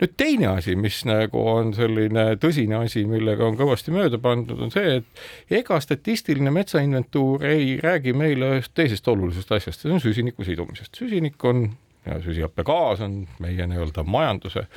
[0.02, 4.72] nüüd teine asi, mis nagu on selline tõsine asi, millega on kõvasti mööda pandud, on
[4.72, 10.48] see, et ega statistiline metsainventuur ei räägi meile ühest teisest olulisest asjast, see on süsiniku
[10.48, 10.96] sidumisest.
[10.96, 11.68] süsinik on
[12.06, 14.68] ja süsihappegaas on meie nii-öelda majanduse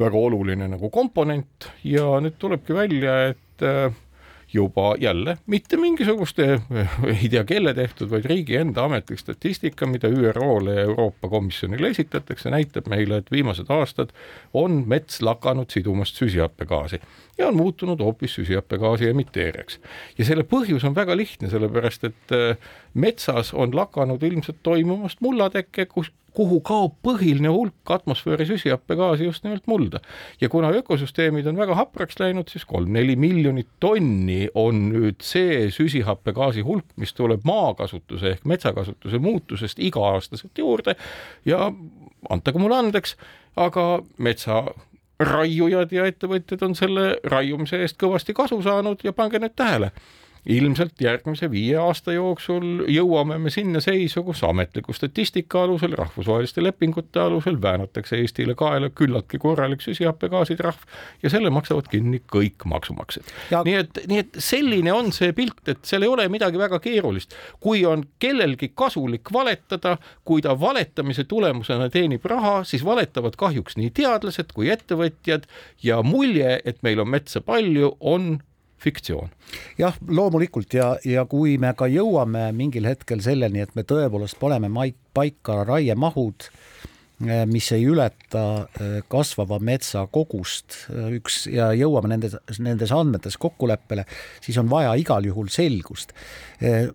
[0.00, 3.92] väga oluline nagu komponent ja nüüd tulebki välja, et äh,
[4.52, 6.60] juba jälle mitte mingisuguste,
[7.22, 12.50] ei tea kelle tehtud, vaid riigi enda ametlik statistika, mida ÜRO-le ja Euroopa Komisjonile esitatakse,
[12.50, 14.10] näitab meile, et viimased aastad
[14.54, 17.00] on mets lakanud sidumast süsihappegaasi
[17.38, 19.80] ja on muutunud hoopis süsihappegaasi emiteerijaks.
[20.18, 22.56] ja selle põhjus on väga lihtne, sellepärast et äh,
[22.94, 29.66] metsas on lakanud ilmselt toimumast mullateke, kus kuhu kaob põhiline hulk atmosfääri süsihappegaasi just nimelt
[29.66, 30.00] mulda.
[30.40, 36.64] ja kuna ökosüsteemid on väga hapraks läinud, siis kolm-neli miljonit tonni on nüüd see süsihappegaasi
[36.66, 40.96] hulk, mis tuleb maakasutuse ehk metsakasutuse muutusest iga-aastaselt juurde
[41.44, 41.72] ja
[42.28, 43.16] antagu mulle andeks,
[43.56, 44.64] aga metsa
[45.20, 49.90] raiujad ja ettevõtjad on selle raiumise eest kõvasti kasu saanud ja pange nüüd tähele
[50.46, 57.20] ilmselt järgmise viie aasta jooksul jõuame me sinna seisu, kus ametliku statistika alusel, rahvusvaheliste lepingute
[57.20, 60.86] alusel väänatakse Eestile kaela küllaltki korralik süsihappegaasitrahv
[61.22, 63.62] ja selle maksavad kinni kõik maksumaksjad ja....
[63.66, 67.36] nii et, nii et selline on see pilt, et seal ei ole midagi väga keerulist.
[67.60, 73.90] kui on kellelgi kasulik valetada, kui ta valetamise tulemusena teenib raha, siis valetavad kahjuks nii
[73.94, 75.46] teadlased kui ettevõtjad
[75.82, 78.38] ja mulje, et meil on metsa palju, on
[78.80, 79.30] fiktsioon.
[79.78, 84.70] jah, loomulikult ja, ja kui me ka jõuame mingil hetkel selleni, et me tõepoolest paneme
[85.14, 86.50] paika raiemahud
[87.20, 94.06] mis ei ületa äh, kasvava metsa kogust, äh, üks ja jõuame nendes, nendes andmetes kokkuleppele,
[94.40, 96.14] siis on vaja igal juhul selgust.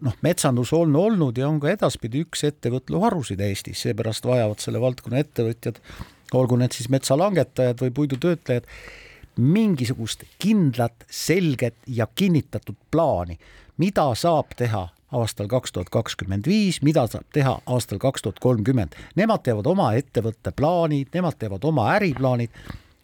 [0.02, 5.22] noh, metsandus on olnud ja on ka edaspidi üks ettevõtluharusid Eestis, seepärast vajavad selle valdkonna
[5.22, 5.80] ettevõtjad,
[6.38, 8.70] olgu need siis metsalangetajad või puidutöötlejad,
[9.38, 13.38] mingisugust kindlat, selget ja kinnitatud plaani,
[13.78, 18.96] mida saab teha aastal kaks tuhat kakskümmend viis, mida saab teha aastal kaks tuhat kolmkümmend.
[19.16, 22.50] Nemad teevad oma ettevõtte plaanid, nemad teevad oma äriplaanid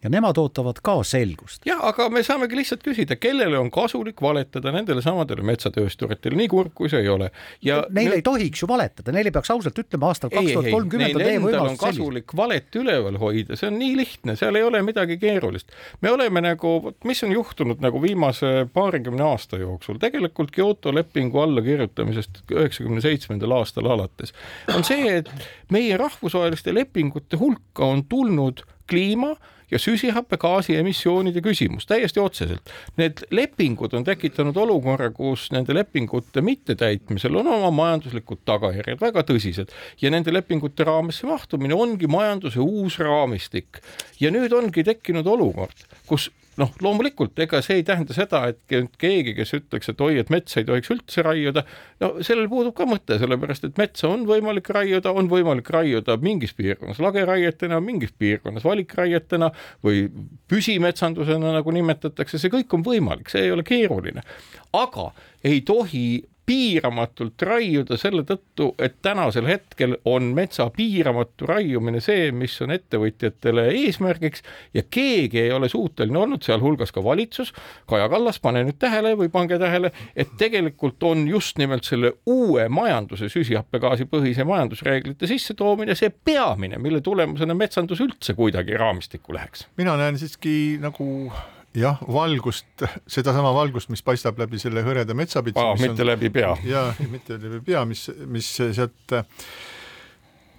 [0.02, 1.62] ja nemad ootavad ka selgust.
[1.66, 6.74] jah, aga me saamegi lihtsalt küsida, kellele on kasulik valetada nendele samadele metsatöösturitele, nii kurb
[6.74, 7.30] kui see ei ole.
[7.62, 8.18] ja Neil nüüd...
[8.18, 11.78] ei tohiks ju valetada, neile peaks ausalt ütlema aastal kaks tuhat kolmkümmend on teie võimalus
[11.80, 15.70] kasulik valet üleval hoida, see on nii lihtne, seal ei ole midagi keerulist.
[16.02, 16.74] me oleme nagu,
[17.06, 23.86] mis on juhtunud nagu viimase paarikümne aasta jooksul, tegelikult Kyoto lepingu allakirjutamisest üheksakümne seitsmendal aastal
[23.94, 24.34] alates,
[24.74, 25.30] on see, et
[25.72, 29.36] meie rahvusvaheliste lepingute hulka on tulnud kliima
[29.72, 32.72] ja süsihappegaasi emissioonide küsimus täiesti otseselt.
[33.00, 39.72] Need lepingud on tekitanud olukorra, kus nende lepingute mittetäitmisel on oma majanduslikud tagajärjed väga tõsised
[40.02, 43.80] ja nende lepingute raamesse mahtumine ongi majanduse uus raamistik.
[44.20, 48.60] ja nüüd ongi tekkinud olukord, kus noh, loomulikult ega see ei tähenda seda, et
[49.00, 51.64] keegi, kes ütleks, et oi, et metsa ei tohiks üldse raiuda,
[52.02, 56.52] no sellel puudub ka mõte, sellepärast et metsa on võimalik raiuda, on võimalik raiuda mingis
[56.58, 59.52] piirkonnas lageraietena, mingis piirkonnas valikraietena
[59.84, 60.04] või
[60.52, 64.24] püsimetsandusena, nagu nimetatakse, see kõik on võimalik, see ei ole keeruline.
[64.72, 65.10] aga
[65.44, 72.56] ei tohi piiramatult raiuda selle tõttu, et tänasel hetkel on metsa piiramatu raiumine see, mis
[72.64, 74.42] on ettevõtjatele eesmärgiks
[74.74, 77.52] ja keegi ei ole suuteline olnud, sealhulgas ka valitsus,
[77.90, 82.66] Kaja Kallas, pane nüüd tähele või pange tähele, et tegelikult on just nimelt selle uue
[82.68, 89.68] majanduse süsihappegaasi põhise majandusreeglite sissetoomine see peamine, mille tulemusena metsandus üldse kuidagi raamistikku läheks.
[89.76, 91.32] mina näen siiski nagu
[91.74, 95.72] jah, valgust, sedasama valgust, mis paistab läbi selle hõreda metsapitsa.
[95.80, 96.56] mitte on, läbi pea.
[96.64, 99.24] ja mitte läbi pea, mis, mis sealt äh,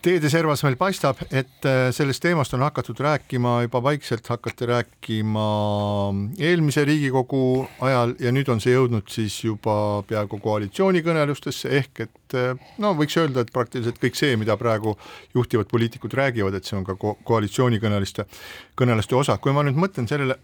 [0.04, 5.46] teede servas meil paistab, et äh, sellest teemast on hakatud rääkima juba vaikselt, hakati rääkima
[6.40, 7.44] eelmise Riigikogu
[7.88, 9.76] ajal ja nüüd on see jõudnud siis juba
[10.10, 14.98] peaaegu koalitsioonikõnelustesse, ehk et äh, no võiks öelda, et praktiliselt kõik see, mida praegu
[15.38, 18.28] juhtivad poliitikud räägivad, et see on ka ko koalitsioonikõneluste,
[18.80, 20.42] kõneluste osa, kui ma nüüd mõtlen sellele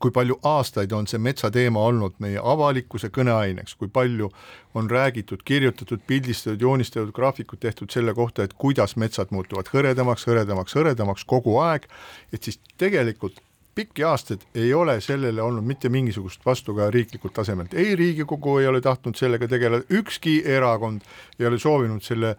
[0.00, 4.30] kui palju aastaid on see metsateema olnud meie avalikkuse kõneaineks, kui palju
[4.76, 10.76] on räägitud, kirjutatud, pildistatud, joonistatud, graafikud tehtud selle kohta, et kuidas metsad muutuvad hõredamaks, hõredamaks,
[10.76, 11.88] hõredamaks kogu aeg,
[12.32, 13.40] et siis tegelikult
[13.76, 18.80] pikki aastaid ei ole sellele olnud mitte mingisugust vastukaja riiklikult tasemelt, ei Riigikogu ei ole
[18.80, 21.04] tahtnud sellega tegeleda, ükski erakond
[21.38, 22.36] ei ole soovinud selle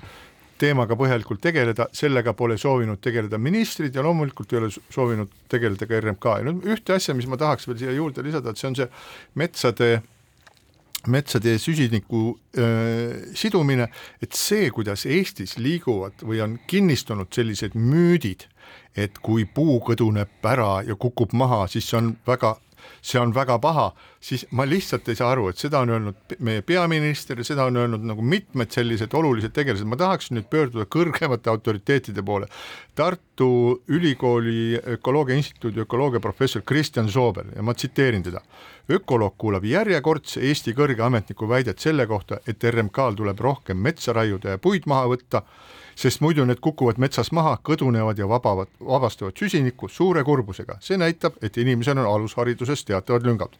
[0.60, 6.02] teemaga põhjalikult tegeleda, sellega pole soovinud tegeleda ministrid ja loomulikult ei ole soovinud tegeleda ka
[6.02, 8.80] RMK ja nüüd ühte asja, mis ma tahaks veel siia juurde lisada, et see on
[8.82, 8.92] see
[9.40, 9.92] metsade
[11.08, 13.88] metsade süsiniku äh, sidumine,
[14.22, 18.48] et see, kuidas Eestis liiguvad või on kinnistunud sellised müüdid,
[18.98, 22.58] et kui puu kõduneb ära ja kukub maha, siis see on väga
[23.02, 26.64] see on väga paha, siis ma lihtsalt ei saa aru, et seda on öelnud meie
[26.66, 31.52] peaminister ja seda on öelnud nagu mitmed sellised olulised tegelased, ma tahaksin nüüd pöörduda kõrgemate
[31.54, 32.50] autoriteetide poole.
[32.98, 33.50] Tartu
[33.88, 38.42] Ülikooli Ökoloogia Instituudi ökoloogia professor Kristjan Soobel ja ma tsiteerin teda.
[38.90, 44.56] ökoloog kuulab järjekordse Eesti kõrge ametniku väidet selle kohta, et RMK-l tuleb rohkem metsa raiuda
[44.56, 45.44] ja puid maha võtta
[45.98, 50.78] sest muidu need kukuvad metsas maha, kõdunevad ja vabavad, vabastavad süsinikku suure kurbusega.
[50.80, 53.58] see näitab, et inimesel on alushariduses teatavad lüngad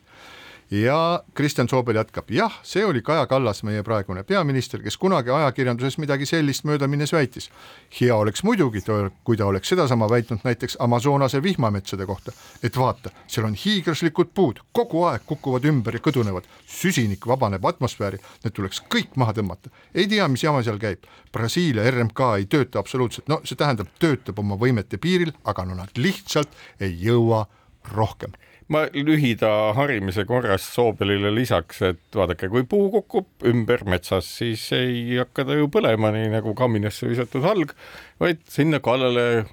[0.72, 5.98] ja Kristjan Soobel jätkab, jah, see oli Kaja Kallas, meie praegune peaminister, kes kunagi ajakirjanduses
[5.98, 7.50] midagi sellist möödaminnes väitis.
[8.02, 8.84] hea oleks muidugi,
[9.24, 12.32] kui ta oleks sedasama väitnud näiteks Amazonase vihmametsade kohta,
[12.64, 18.20] et vaata, seal on hiiglaslikud puud, kogu aeg kukuvad ümber ja kõdunevad, süsinik vabaneb atmosfääri,
[18.44, 19.70] need tuleks kõik maha tõmmata.
[19.96, 24.40] ei tea, mis jama seal käib, Brasiilia RMK ei tööta absoluutselt, no see tähendab, töötab
[24.40, 26.50] oma võimete piiril, aga no nad lihtsalt
[26.80, 27.46] ei jõua
[27.94, 28.36] rohkem
[28.68, 35.16] ma lühida harimise korras Soobelile lisaks, et vaadake, kui puu kukub ümber metsas, siis ei
[35.20, 37.72] hakka ta ju põlema, nii nagu kaminasse visatud halg,
[38.20, 39.46] vaid sinna kallale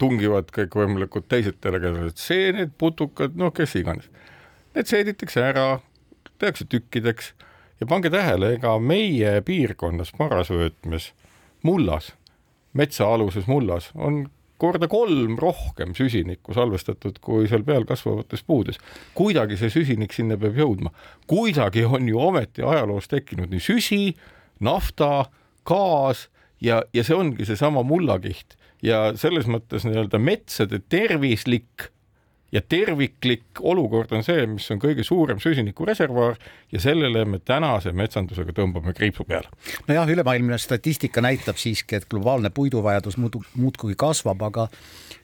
[0.00, 4.10] tungivad kõikvõimalikud teised tegelased, seened, putukad, noh, kes iganes.
[4.74, 5.66] Need seeditakse ära,
[6.42, 7.32] tehakse tükkideks
[7.80, 11.12] ja pange tähele, ega meie piirkonnas parasvöötmes
[11.64, 12.12] mullas,
[12.76, 14.26] metsaaluses mullas on
[14.58, 18.78] korda kolm rohkem süsinikku salvestatud kui seal peal kasvavates puudes.
[19.14, 20.92] kuidagi see süsinik sinna peab jõudma,
[21.30, 24.14] kuidagi on ju ometi ajaloos tekkinud nii süsi,
[24.60, 25.26] nafta,
[25.66, 26.28] gaas
[26.60, 31.90] ja, ja see ongi seesama mullakiht ja selles mõttes nii-öelda metsade tervislik
[32.54, 36.38] ja terviklik olukord on see, mis on kõige suurem süsinikureservuaar
[36.72, 39.50] ja sellele me tänase metsandusega tõmbame kriipsu peale.
[39.88, 44.68] nojah, ülemaailmne statistika näitab siiski, et globaalne puiduvajadus muidu muudkui kasvab, aga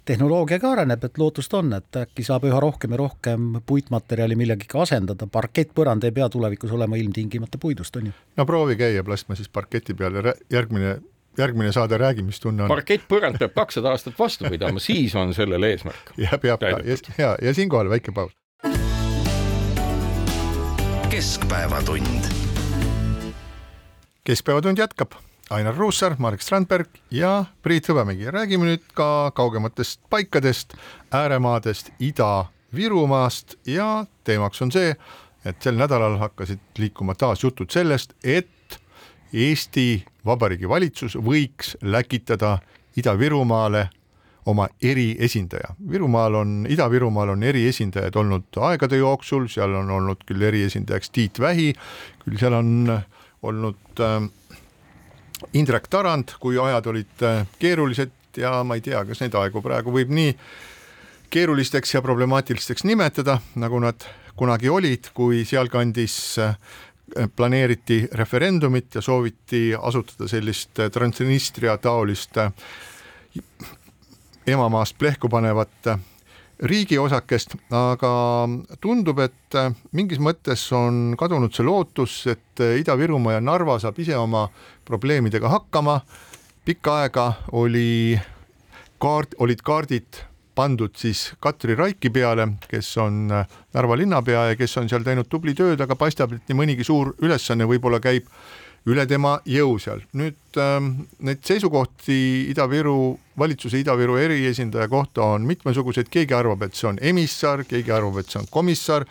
[0.04, 4.78] tehnoloogia ka areneb, et lootust on, et äkki saab üha rohkem ja rohkem puitmaterjali millegagi
[4.82, 8.18] asendada, parkettpõrand ei pea tulevikus olema ilmtingimata puidust, on ju.
[8.36, 10.98] no proovi käia plastmassist parketi peal ja järgmine,
[11.38, 12.68] järgmine saade Räägi, mis tunne on.
[12.68, 16.14] parkettpõrand peab kakssada aastat vastu pidama, siis on sellel eesmärk.
[16.26, 18.32] ja peab ka ja, ja, ja siinkohal väike paus.
[21.10, 22.30] keskpäevatund
[24.24, 25.12] keskpäevatund jätkab,
[25.50, 28.30] Ainar Ruussaar, Marek Strandberg ja Priit Hõbemägi.
[28.30, 30.76] räägime nüüd ka kaugematest paikadest,
[31.10, 34.94] ääremaadest, Ida-Virumaast ja teemaks on see,
[35.44, 38.78] et sel nädalal hakkasid liikuma taas jutud sellest, et
[39.32, 42.58] Eesti Vabariigi valitsus võiks läkitada
[42.96, 43.88] Ida-Virumaale
[44.50, 45.74] oma eriesindaja.
[45.90, 51.72] Virumaal on, Ida-Virumaal on eriesindajaid olnud aegade jooksul, seal on olnud küll eriesindajaks Tiit Vähi,
[52.24, 52.72] küll seal on
[53.42, 54.24] olnud äh,
[55.52, 59.92] Indrek Tarand, kui ajad olid äh, keerulised ja ma ei tea, kas neid aegu praegu
[59.94, 60.34] võib nii
[61.30, 64.06] keerulisteks ja problemaatilisteks nimetada, nagu nad
[64.38, 66.56] kunagi olid, kui sealkandis äh,
[67.36, 72.52] planeeriti referendumit ja sooviti asutada sellist äh, Transnistria taolist äh,
[74.46, 75.98] emamaast plehku panevat äh,
[76.60, 78.12] riigiosakest, aga
[78.80, 79.56] tundub, et
[79.96, 84.44] mingis mõttes on kadunud see lootus, et Ida-Virumaa ja Narva saab ise oma
[84.84, 86.00] probleemidega hakkama.
[86.64, 88.20] pikka aega oli
[88.98, 90.20] kaart, olid kaardid
[90.60, 95.30] pandud siis Katri Raiki peale, kes on äh, Narva linnapea ja kes on seal teinud
[95.30, 98.28] tubli tööd, aga paistab, et nii mõnigi suur ülesanne võib-olla käib
[98.88, 100.00] üle tema jõu seal.
[100.16, 100.90] nüüd ähm,
[101.24, 102.96] neid seisukohti Ida-Viru
[103.40, 108.32] valitsuse Ida-Viru eriesindaja kohta on mitmesuguseid, keegi arvab, et see on emissar, keegi arvab, et
[108.32, 109.06] see on komissar,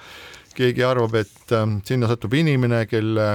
[0.58, 3.30] keegi arvab, et ähm, sinna satub inimene, kelle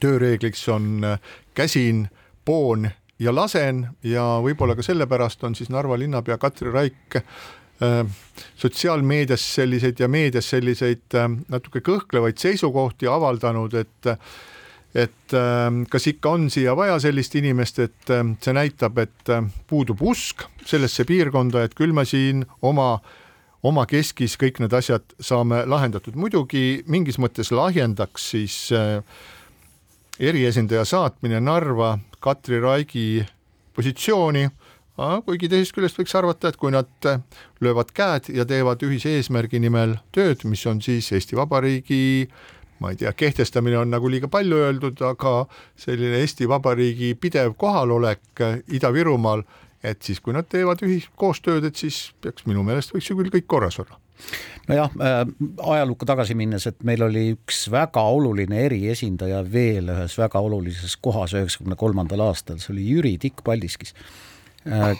[0.00, 2.08] tööreegliks on äh, käsin,
[2.44, 2.88] poon
[3.20, 8.04] ja lasen ja võib-olla ka sellepärast on siis Narva linnapea Katri Raik äh,
[8.56, 14.14] sotsiaalmeedias selliseid ja meedias selliseid äh, natuke kõhklevaid seisukohti avaldanud, et
[14.90, 19.34] et äh, kas ikka on siia vaja sellist inimest, et see näitab, et
[19.70, 22.96] puudub usk sellesse piirkonda, et küll me siin oma
[23.66, 29.02] oma keskis kõik need asjad saame lahendatud, muidugi mingis mõttes lahjendaks siis äh,
[30.20, 33.24] eriesindaja saatmine Narva Katri Raigi
[33.76, 34.44] positsiooni,
[35.24, 37.08] kuigi teisest küljest võiks arvata, et kui nad
[37.64, 42.02] löövad käed ja teevad ühise eesmärgi nimel tööd, mis on siis Eesti Vabariigi
[42.80, 45.44] ma ei tea, kehtestamine on nagu liiga palju öeldud, aga
[45.80, 49.44] selline Eesti Vabariigi pidev kohalolek Ida-Virumaal,
[49.82, 53.32] et siis, kui nad teevad ühis-, koostööd, et siis peaks minu meelest võiks ju küll
[53.32, 53.98] kõik korras olla.
[54.68, 55.20] nojah äh,,
[55.74, 61.32] ajalukku tagasi minnes, et meil oli üks väga oluline eriesindaja veel ühes väga olulises kohas
[61.38, 63.94] üheksakümne kolmandal aastal, see oli Jüri Tikk Paldiskis,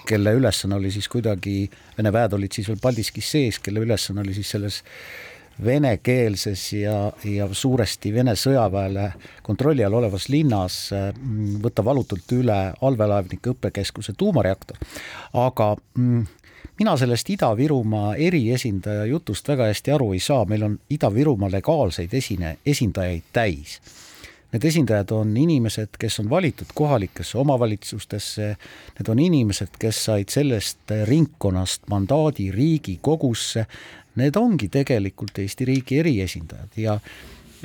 [0.08, 1.68] kelle ülesanne oli siis kuidagi,
[1.98, 4.80] Vene väed olid siis veel Paldiskis sees, kelle ülesanne oli siis selles
[5.64, 11.10] venekeelses ja, ja suuresti Vene sõjaväele kontrolli all olevas linnas äh,
[11.62, 14.78] võtta valutult üle allveelaevnike õppekeskuse tuumareaktor.
[15.32, 16.26] aga mm,
[16.80, 22.56] mina sellest Ida-Virumaa eriesindaja jutust väga hästi aru ei saa, meil on Ida-Virumaa legaalseid esine,
[22.66, 23.80] esindajaid täis.
[24.50, 28.46] Need esindajad on inimesed, kes on valitud kohalikesse omavalitsustesse,
[28.98, 33.66] need on inimesed, kes said sellest ringkonnast mandaadi Riigikogusse,
[34.20, 36.98] need ongi tegelikult Eesti riigi eriesindajad ja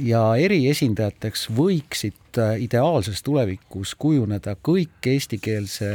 [0.01, 5.91] ja eriesindajateks võiksid ideaalses tulevikus kujuneda kõik eestikeelse,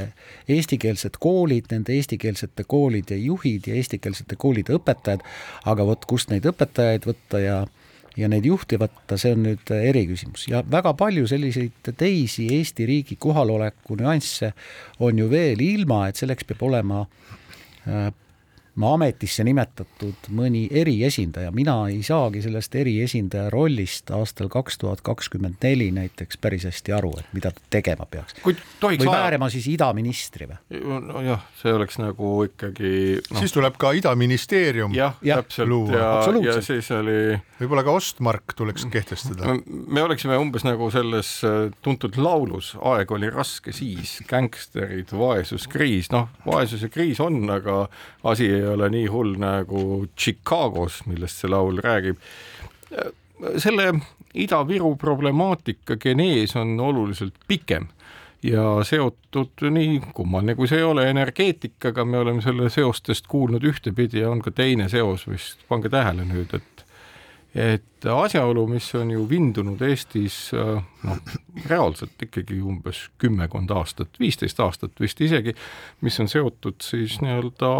[0.49, 5.25] eestikeelsed koolid, nende eestikeelsete koolide juhid ja eestikeelsete koolide õpetajad,
[5.69, 7.61] aga vot kust neid õpetajaid võtta ja
[8.19, 10.49] ja neid juhti võtta, see on nüüd eriküsimus.
[10.51, 14.51] Ja väga palju selliseid teisi Eesti riigi kohaloleku nüansse
[14.99, 17.05] on ju veel ilma, et selleks peab olema
[18.79, 25.61] äh, ametisse nimetatud mõni eriesindaja, mina ei saagi sellest eriesindaja rollist aastal kaks tuhat kakskümmend
[25.65, 28.37] neli näiteks päris hästi aru, et mida ta tegema peaks.
[28.43, 30.81] kui tohiks või määrama siis idaministri või?
[31.07, 32.93] nojah, see oleks nagu ikkagi
[33.31, 33.39] no.
[33.41, 34.95] siis tuleb ka idaministeerium.
[34.97, 36.11] jah ja,, täpselt ja,
[36.51, 39.57] ja siis oli võib-olla ka ostmark tuleks kehtestada.
[39.67, 46.11] me oleksime umbes nagu selles äh, tuntud laulus Aeg oli raske siis, gängsterid, vaesus, kriis,
[46.13, 47.83] noh, vaesus ja kriis on, aga
[48.31, 52.21] asi ei ole nii hull nagu Chicagos, millest see laul räägib.
[53.57, 53.93] selle
[54.35, 57.89] Ida-Viru problemaatika genees on oluliselt pikem
[58.43, 64.23] ja seotud nii kummaline kui see ei ole energeetikaga, me oleme selle seostest kuulnud ühtepidi
[64.23, 66.87] ja on ka teine seos vist, pange tähele nüüd, et
[67.51, 71.17] et asjaolu, mis on ju vindunud Eestis noh,
[71.67, 75.57] reaalselt ikkagi umbes kümmekond aastat, viisteist aastat vist isegi,
[76.07, 77.73] mis on seotud siis nii-öelda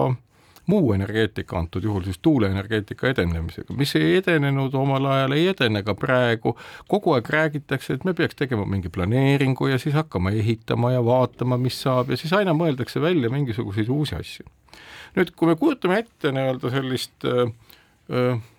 [0.71, 5.97] muu energeetika, antud juhul siis tuuleenergeetika edenemisega, mis ei edenenud omal ajal, ei edene ka
[5.99, 6.55] praegu,
[6.91, 11.59] kogu aeg räägitakse, et me peaks tegema mingi planeeringu ja siis hakkama ehitama ja vaatama,
[11.61, 14.47] mis saab ja siis aina mõeldakse välja mingisuguseid uusi asju.
[15.17, 17.27] nüüd, kui me kujutame ette nii-öelda sellist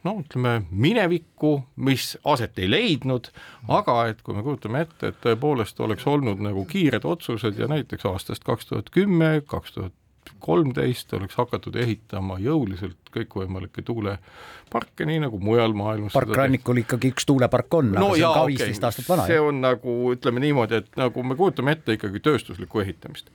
[0.03, 1.51] no ütleme minevikku,
[1.83, 3.27] mis aset ei leidnud,
[3.67, 8.07] aga et kui me kujutame ette, et tõepoolest oleks olnud nagu kiired otsused ja näiteks
[8.07, 9.95] aastast kaks tuhat kümme, kaks tuhat
[10.41, 16.15] kolmteist oleks hakatud ehitama jõuliselt kõikvõimalikke tuuleparke, nii nagu mujal maailmas.
[16.17, 18.89] parkrannikul ikkagi üks tuulepark on no, aga see on ka viisteist okay.
[18.89, 19.29] aastat vana.
[19.29, 23.31] see on nagu ütleme niimoodi, et nagu me kujutame ette ikkagi tööstuslikku ehitamist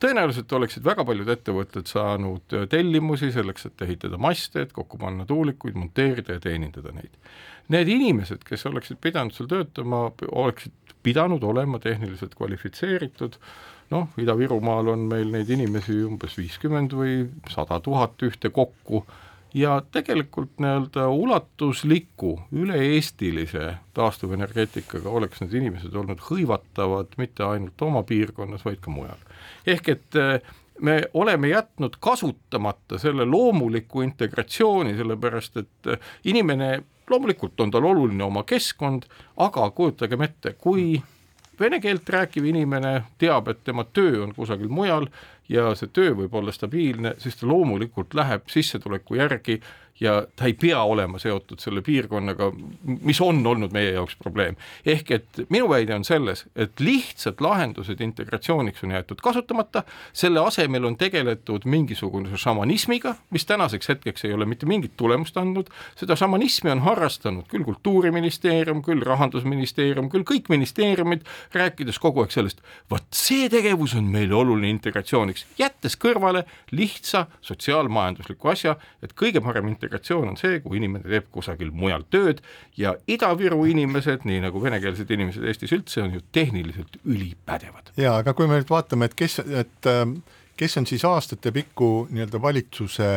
[0.00, 5.76] tõenäoliselt oleksid väga paljud ettevõtted saanud tellimusi selleks, et ehitada maste, et kokku panna tuulikuid,
[5.76, 7.12] monteerida ja teenindada neid.
[7.70, 13.36] Need inimesed, kes oleksid pidanud seal töötama, oleksid pidanud olema tehniliselt kvalifitseeritud
[13.90, 19.04] noh, Ida-Virumaal on meil neid inimesi umbes viiskümmend või sada tuhat ühtekokku
[19.54, 28.64] ja tegelikult nii-öelda ulatusliku üle-eestilise taastuvenergeetikaga oleks need inimesed olnud hõivatavad mitte ainult oma piirkonnas,
[28.64, 29.18] vaid ka mujal.
[29.66, 30.40] ehk et eh,
[30.80, 38.24] me oleme jätnud kasutamata selle loomuliku integratsiooni, sellepärast et eh, inimene, loomulikult on tal oluline
[38.24, 41.02] oma keskkond, aga kujutagem ette, kui
[41.60, 45.08] vene keelt rääkiv inimene teab, et tema töö on kusagil mujal
[45.50, 49.58] ja see töö võib olla stabiilne, siis ta loomulikult läheb sissetuleku järgi
[50.00, 52.50] ja ta ei pea olema seotud selle piirkonnaga,
[53.04, 54.56] mis on olnud meie jaoks probleem.
[54.86, 59.82] ehk et minu väide on selles, et lihtsad lahendused integratsiooniks on jäetud kasutamata,
[60.12, 65.68] selle asemel on tegeletud mingisuguse šamanismiga, mis tänaseks hetkeks ei ole mitte mingit tulemust andnud,
[65.96, 72.64] seda šamanismi on harrastanud küll Kultuuriministeerium, küll Rahandusministeerium, küll kõik ministeeriumid, rääkides kogu aeg sellest,
[72.90, 79.68] vot see tegevus on meile oluline integratsiooniks, jättes kõrvale lihtsa sotsiaalmajandusliku asja, et kõige parem
[79.72, 82.42] integratsioon on see, kui inimene teeb kusagil mujal tööd
[82.80, 87.92] ja Ida-Viru inimesed, nii nagu venekeelsed inimesed Eestis üldse, on ju tehniliselt ülipädevad.
[87.96, 90.20] jaa, aga kui me nüüd vaatame, et kes, et ähm,
[90.60, 93.10] kes on siis aastatepikku nii-öelda valitsuse,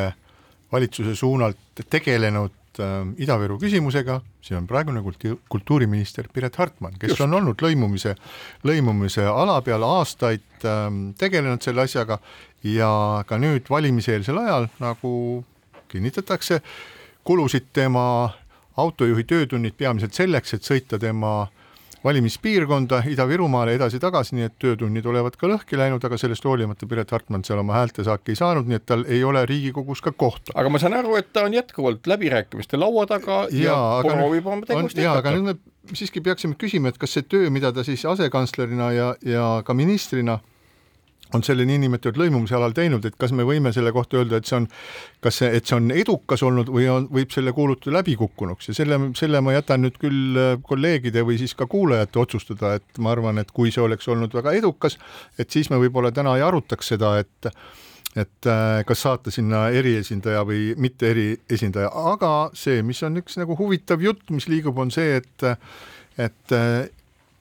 [0.72, 7.24] valitsuse suunalt tegelenud äh, Ida-Viru küsimusega, see on praegune kulti-, kultuuriminister Piret Hartman, kes Just.
[7.26, 8.16] on olnud lõimumise,
[8.68, 10.86] lõimumise ala peal aastaid äh,
[11.20, 12.20] tegelenud selle asjaga
[12.64, 12.92] ja
[13.28, 15.14] ka nüüd valimiseelsel ajal nagu
[15.92, 16.62] kinnitatakse,
[17.24, 18.06] kulusid tema
[18.78, 21.44] autojuhi töötunnid peamiselt selleks, et sõita tema
[22.04, 27.46] valimispiirkonda Ida-Virumaale edasi-tagasi, nii et töötunnid olevat ka lõhki läinud, aga sellest hoolimata Piret Hartman
[27.48, 30.56] seal oma häältesaaki ei saanud, nii et tal ei ole Riigikogus ka kohta.
[30.56, 34.68] aga ma saan aru, et ta on jätkuvalt läbirääkimiste laua taga ja, ja proovib oma
[34.68, 35.24] tegevust jätkata.
[35.24, 39.14] aga nüüd me siiski peaksime küsima, et kas see töö, mida ta siis asekantslerina ja,
[39.26, 40.40] ja ka ministrina
[41.34, 44.58] on selle niinimetatud lõimumise alal teinud, et kas me võime selle kohta öelda, et see
[44.60, 44.68] on,
[45.24, 49.00] kas see, et see on edukas olnud või on, võib selle kuulutada läbikukkunuks ja selle,
[49.20, 53.42] selle ma jätan nüüd küll äh, kolleegide või siis ka kuulajate otsustada, et ma arvan,
[53.42, 55.00] et kui see oleks olnud väga edukas,
[55.40, 57.54] et siis me võib-olla täna ei arutaks seda, et
[58.14, 63.58] et äh, kas saata sinna eriesindaja või mitte eriesindaja, aga see, mis on üks nagu
[63.58, 65.48] huvitav jutt, mis liigub, on see, et
[66.22, 66.86] et äh,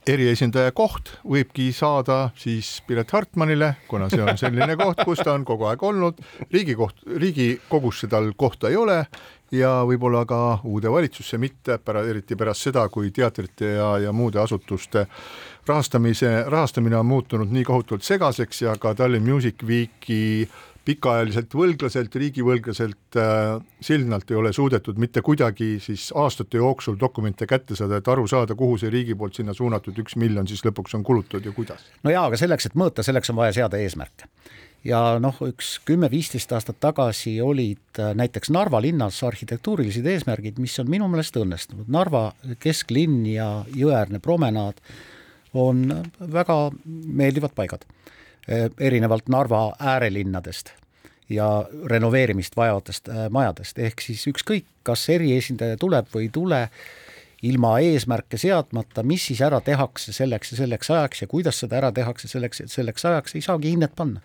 [0.08, 5.44] eriesindaja koht võibki saada siis Piret Hartmanile, kuna see on selline koht, kus ta on
[5.46, 6.18] kogu aeg olnud,
[6.52, 8.98] riigikoht, riigikogusse tal kohta ei ole
[9.52, 11.78] ja võib-olla ka uude valitsusse mitte,
[12.08, 15.06] eriti pärast seda, kui teatrite ja, ja muude asutuste
[15.68, 20.48] rahastamise, rahastamine on muutunud nii kohutavalt segaseks ja ka Tallinn Music Weeki
[20.84, 27.76] pikaajaliselt võlglaselt, riigivõlglaselt äh, Sildnalt ei ole suudetud mitte kuidagi siis aastate jooksul dokumente kätte
[27.78, 31.06] saada, et aru saada, kuhu see riigi poolt sinna suunatud üks miljon siis lõpuks on
[31.06, 31.86] kulutatud ja kuidas.
[32.02, 34.26] no jaa, aga selleks, et mõõta, selleks on vaja seada eesmärke.
[34.84, 40.90] ja noh, üks kümme-viisteist aastat tagasi olid äh, näiteks Narva linnas arhitektuurilised eesmärgid, mis on
[40.90, 44.82] minu meelest õnnestunud, Narva kesklinn ja jõeäärne promenaad
[45.54, 45.86] on
[46.32, 47.86] väga meeldivad paigad
[48.48, 50.72] erinevalt Narva äärelinnadest
[51.28, 56.60] ja renoveerimist vajavatest eh, majadest, ehk siis ükskõik, kas eriesindaja tuleb või ei tule,
[57.42, 61.92] ilma eesmärke seadmata, mis siis ära tehakse selleks ja selleks ajaks ja kuidas seda ära
[61.92, 64.22] tehakse selleks, et selleks ajaks ei saagi hinnet panna.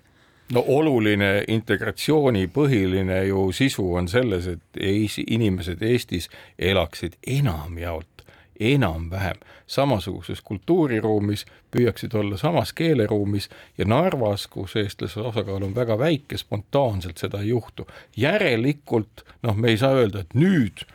[0.53, 8.16] No oluline integratsiooni põhiline ju sisu on selles, et Eesti inimesed Eestis elaksid enamjaolt
[8.59, 9.37] enam-vähem
[9.67, 17.17] samasuguses kultuuriruumis, püüaksid olla samas keeleruumis ja Narvas, kus eestlase osakaal on väga väike, spontaanselt
[17.17, 17.87] seda ei juhtu.
[18.17, 20.85] järelikult noh, me ei saa öelda, et nüüd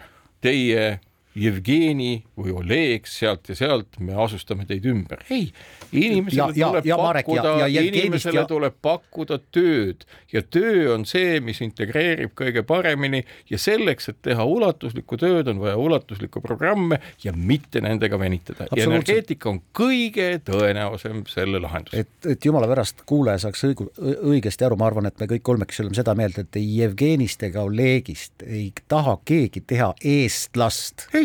[0.40, 1.00] teie
[1.34, 5.22] Jevgeni või Oleg sealt ja sealt, me asustame teid ümber.
[5.30, 5.52] ei,
[5.92, 11.60] inimesele Ja- tuleb ja pakkuda, inimesele ja- tuleb pakkuda tööd ja töö on see, mis
[11.60, 17.80] integreerib kõige paremini ja selleks, et teha ulatuslikku tööd, on vaja ulatuslikku programme ja mitte
[17.80, 18.66] nendega venitada.
[18.76, 21.94] energeetika on kõige tõenäosem selle lahendus.
[21.94, 23.88] et, et jumala pärast kuulaja saaks õigu,
[24.22, 27.62] õigesti aru, ma arvan, et me kõik kolmekesi oleme seda meelt, et ei Jevgenist ega
[27.62, 31.21] Olegist ei taha keegi teha eestlast ei,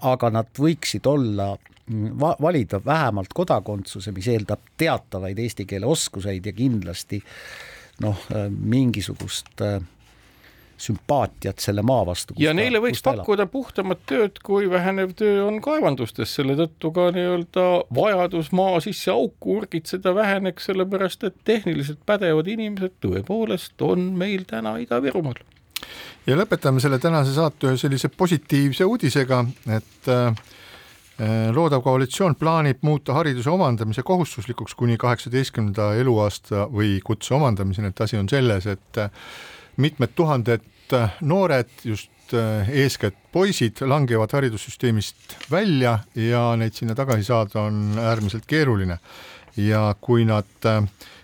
[0.00, 1.52] aga nad võiksid olla,
[1.86, 7.22] mm, va-, valida vähemalt kodakondsuse, mis eeldab teatavaid eesti keele oskuseid ja kindlasti
[8.02, 8.18] noh,
[8.50, 9.80] mingisugust äh,
[10.82, 12.34] sümpaatiat selle maa vastu.
[12.42, 17.66] ja neile võiks pakkuda puhtamat tööd, kui vähenev töö on kaevandustes, selle tõttu ka nii-öelda
[17.94, 24.76] vajadus maa sisse auku urgitseda väheneks, sellepärast et tehniliselt pädevad inimesed tõepoolest on meil täna
[24.82, 25.42] Ida-Virumaal.
[26.26, 29.44] Ja lõpetame selle tänase saate ühe sellise positiivse uudisega,
[29.76, 30.42] et äh,
[31.54, 38.18] loodav koalitsioon plaanib muuta hariduse omandamise kohustuslikuks kuni kaheksateistkümnenda eluaasta või kutse omandamiseni, et asi
[38.18, 39.10] on selles, et äh,
[39.76, 47.24] mitmed tuhanded äh, noored, just äh, eeskätt poisid, langevad haridussüsteemist välja ja neid sinna tagasi
[47.24, 48.98] saada on äärmiselt keeruline.
[49.56, 50.82] ja kui nad äh,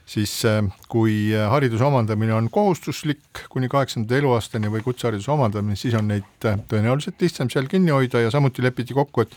[0.09, 6.09] siis äh, kui hariduse omandamine on kohustuslik kuni kaheksanda eluaastani või kutsehariduse omandamine, siis on
[6.09, 9.37] neid äh, tõenäoliselt lihtsam seal kinni hoida ja samuti lepiti kokku, et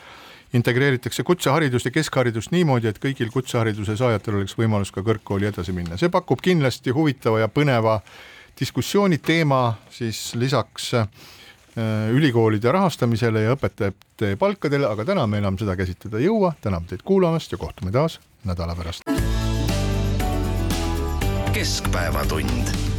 [0.54, 6.00] integreeritakse kutseharidust ja keskharidust niimoodi, et kõigil kutsehariduse saajatel oleks võimalus ka kõrgkooli edasi minna,
[6.00, 8.00] see pakub kindlasti huvitava ja põneva
[8.60, 11.08] diskussiooni teema siis lisaks äh,
[12.12, 17.04] ülikoolide rahastamisele ja õpetajate palkadele, aga täna me enam seda käsitleda ei jõua, täname teid
[17.08, 19.31] kuulamast ja kohtume taas nädala pärast.
[21.62, 22.91] Keskpäevatund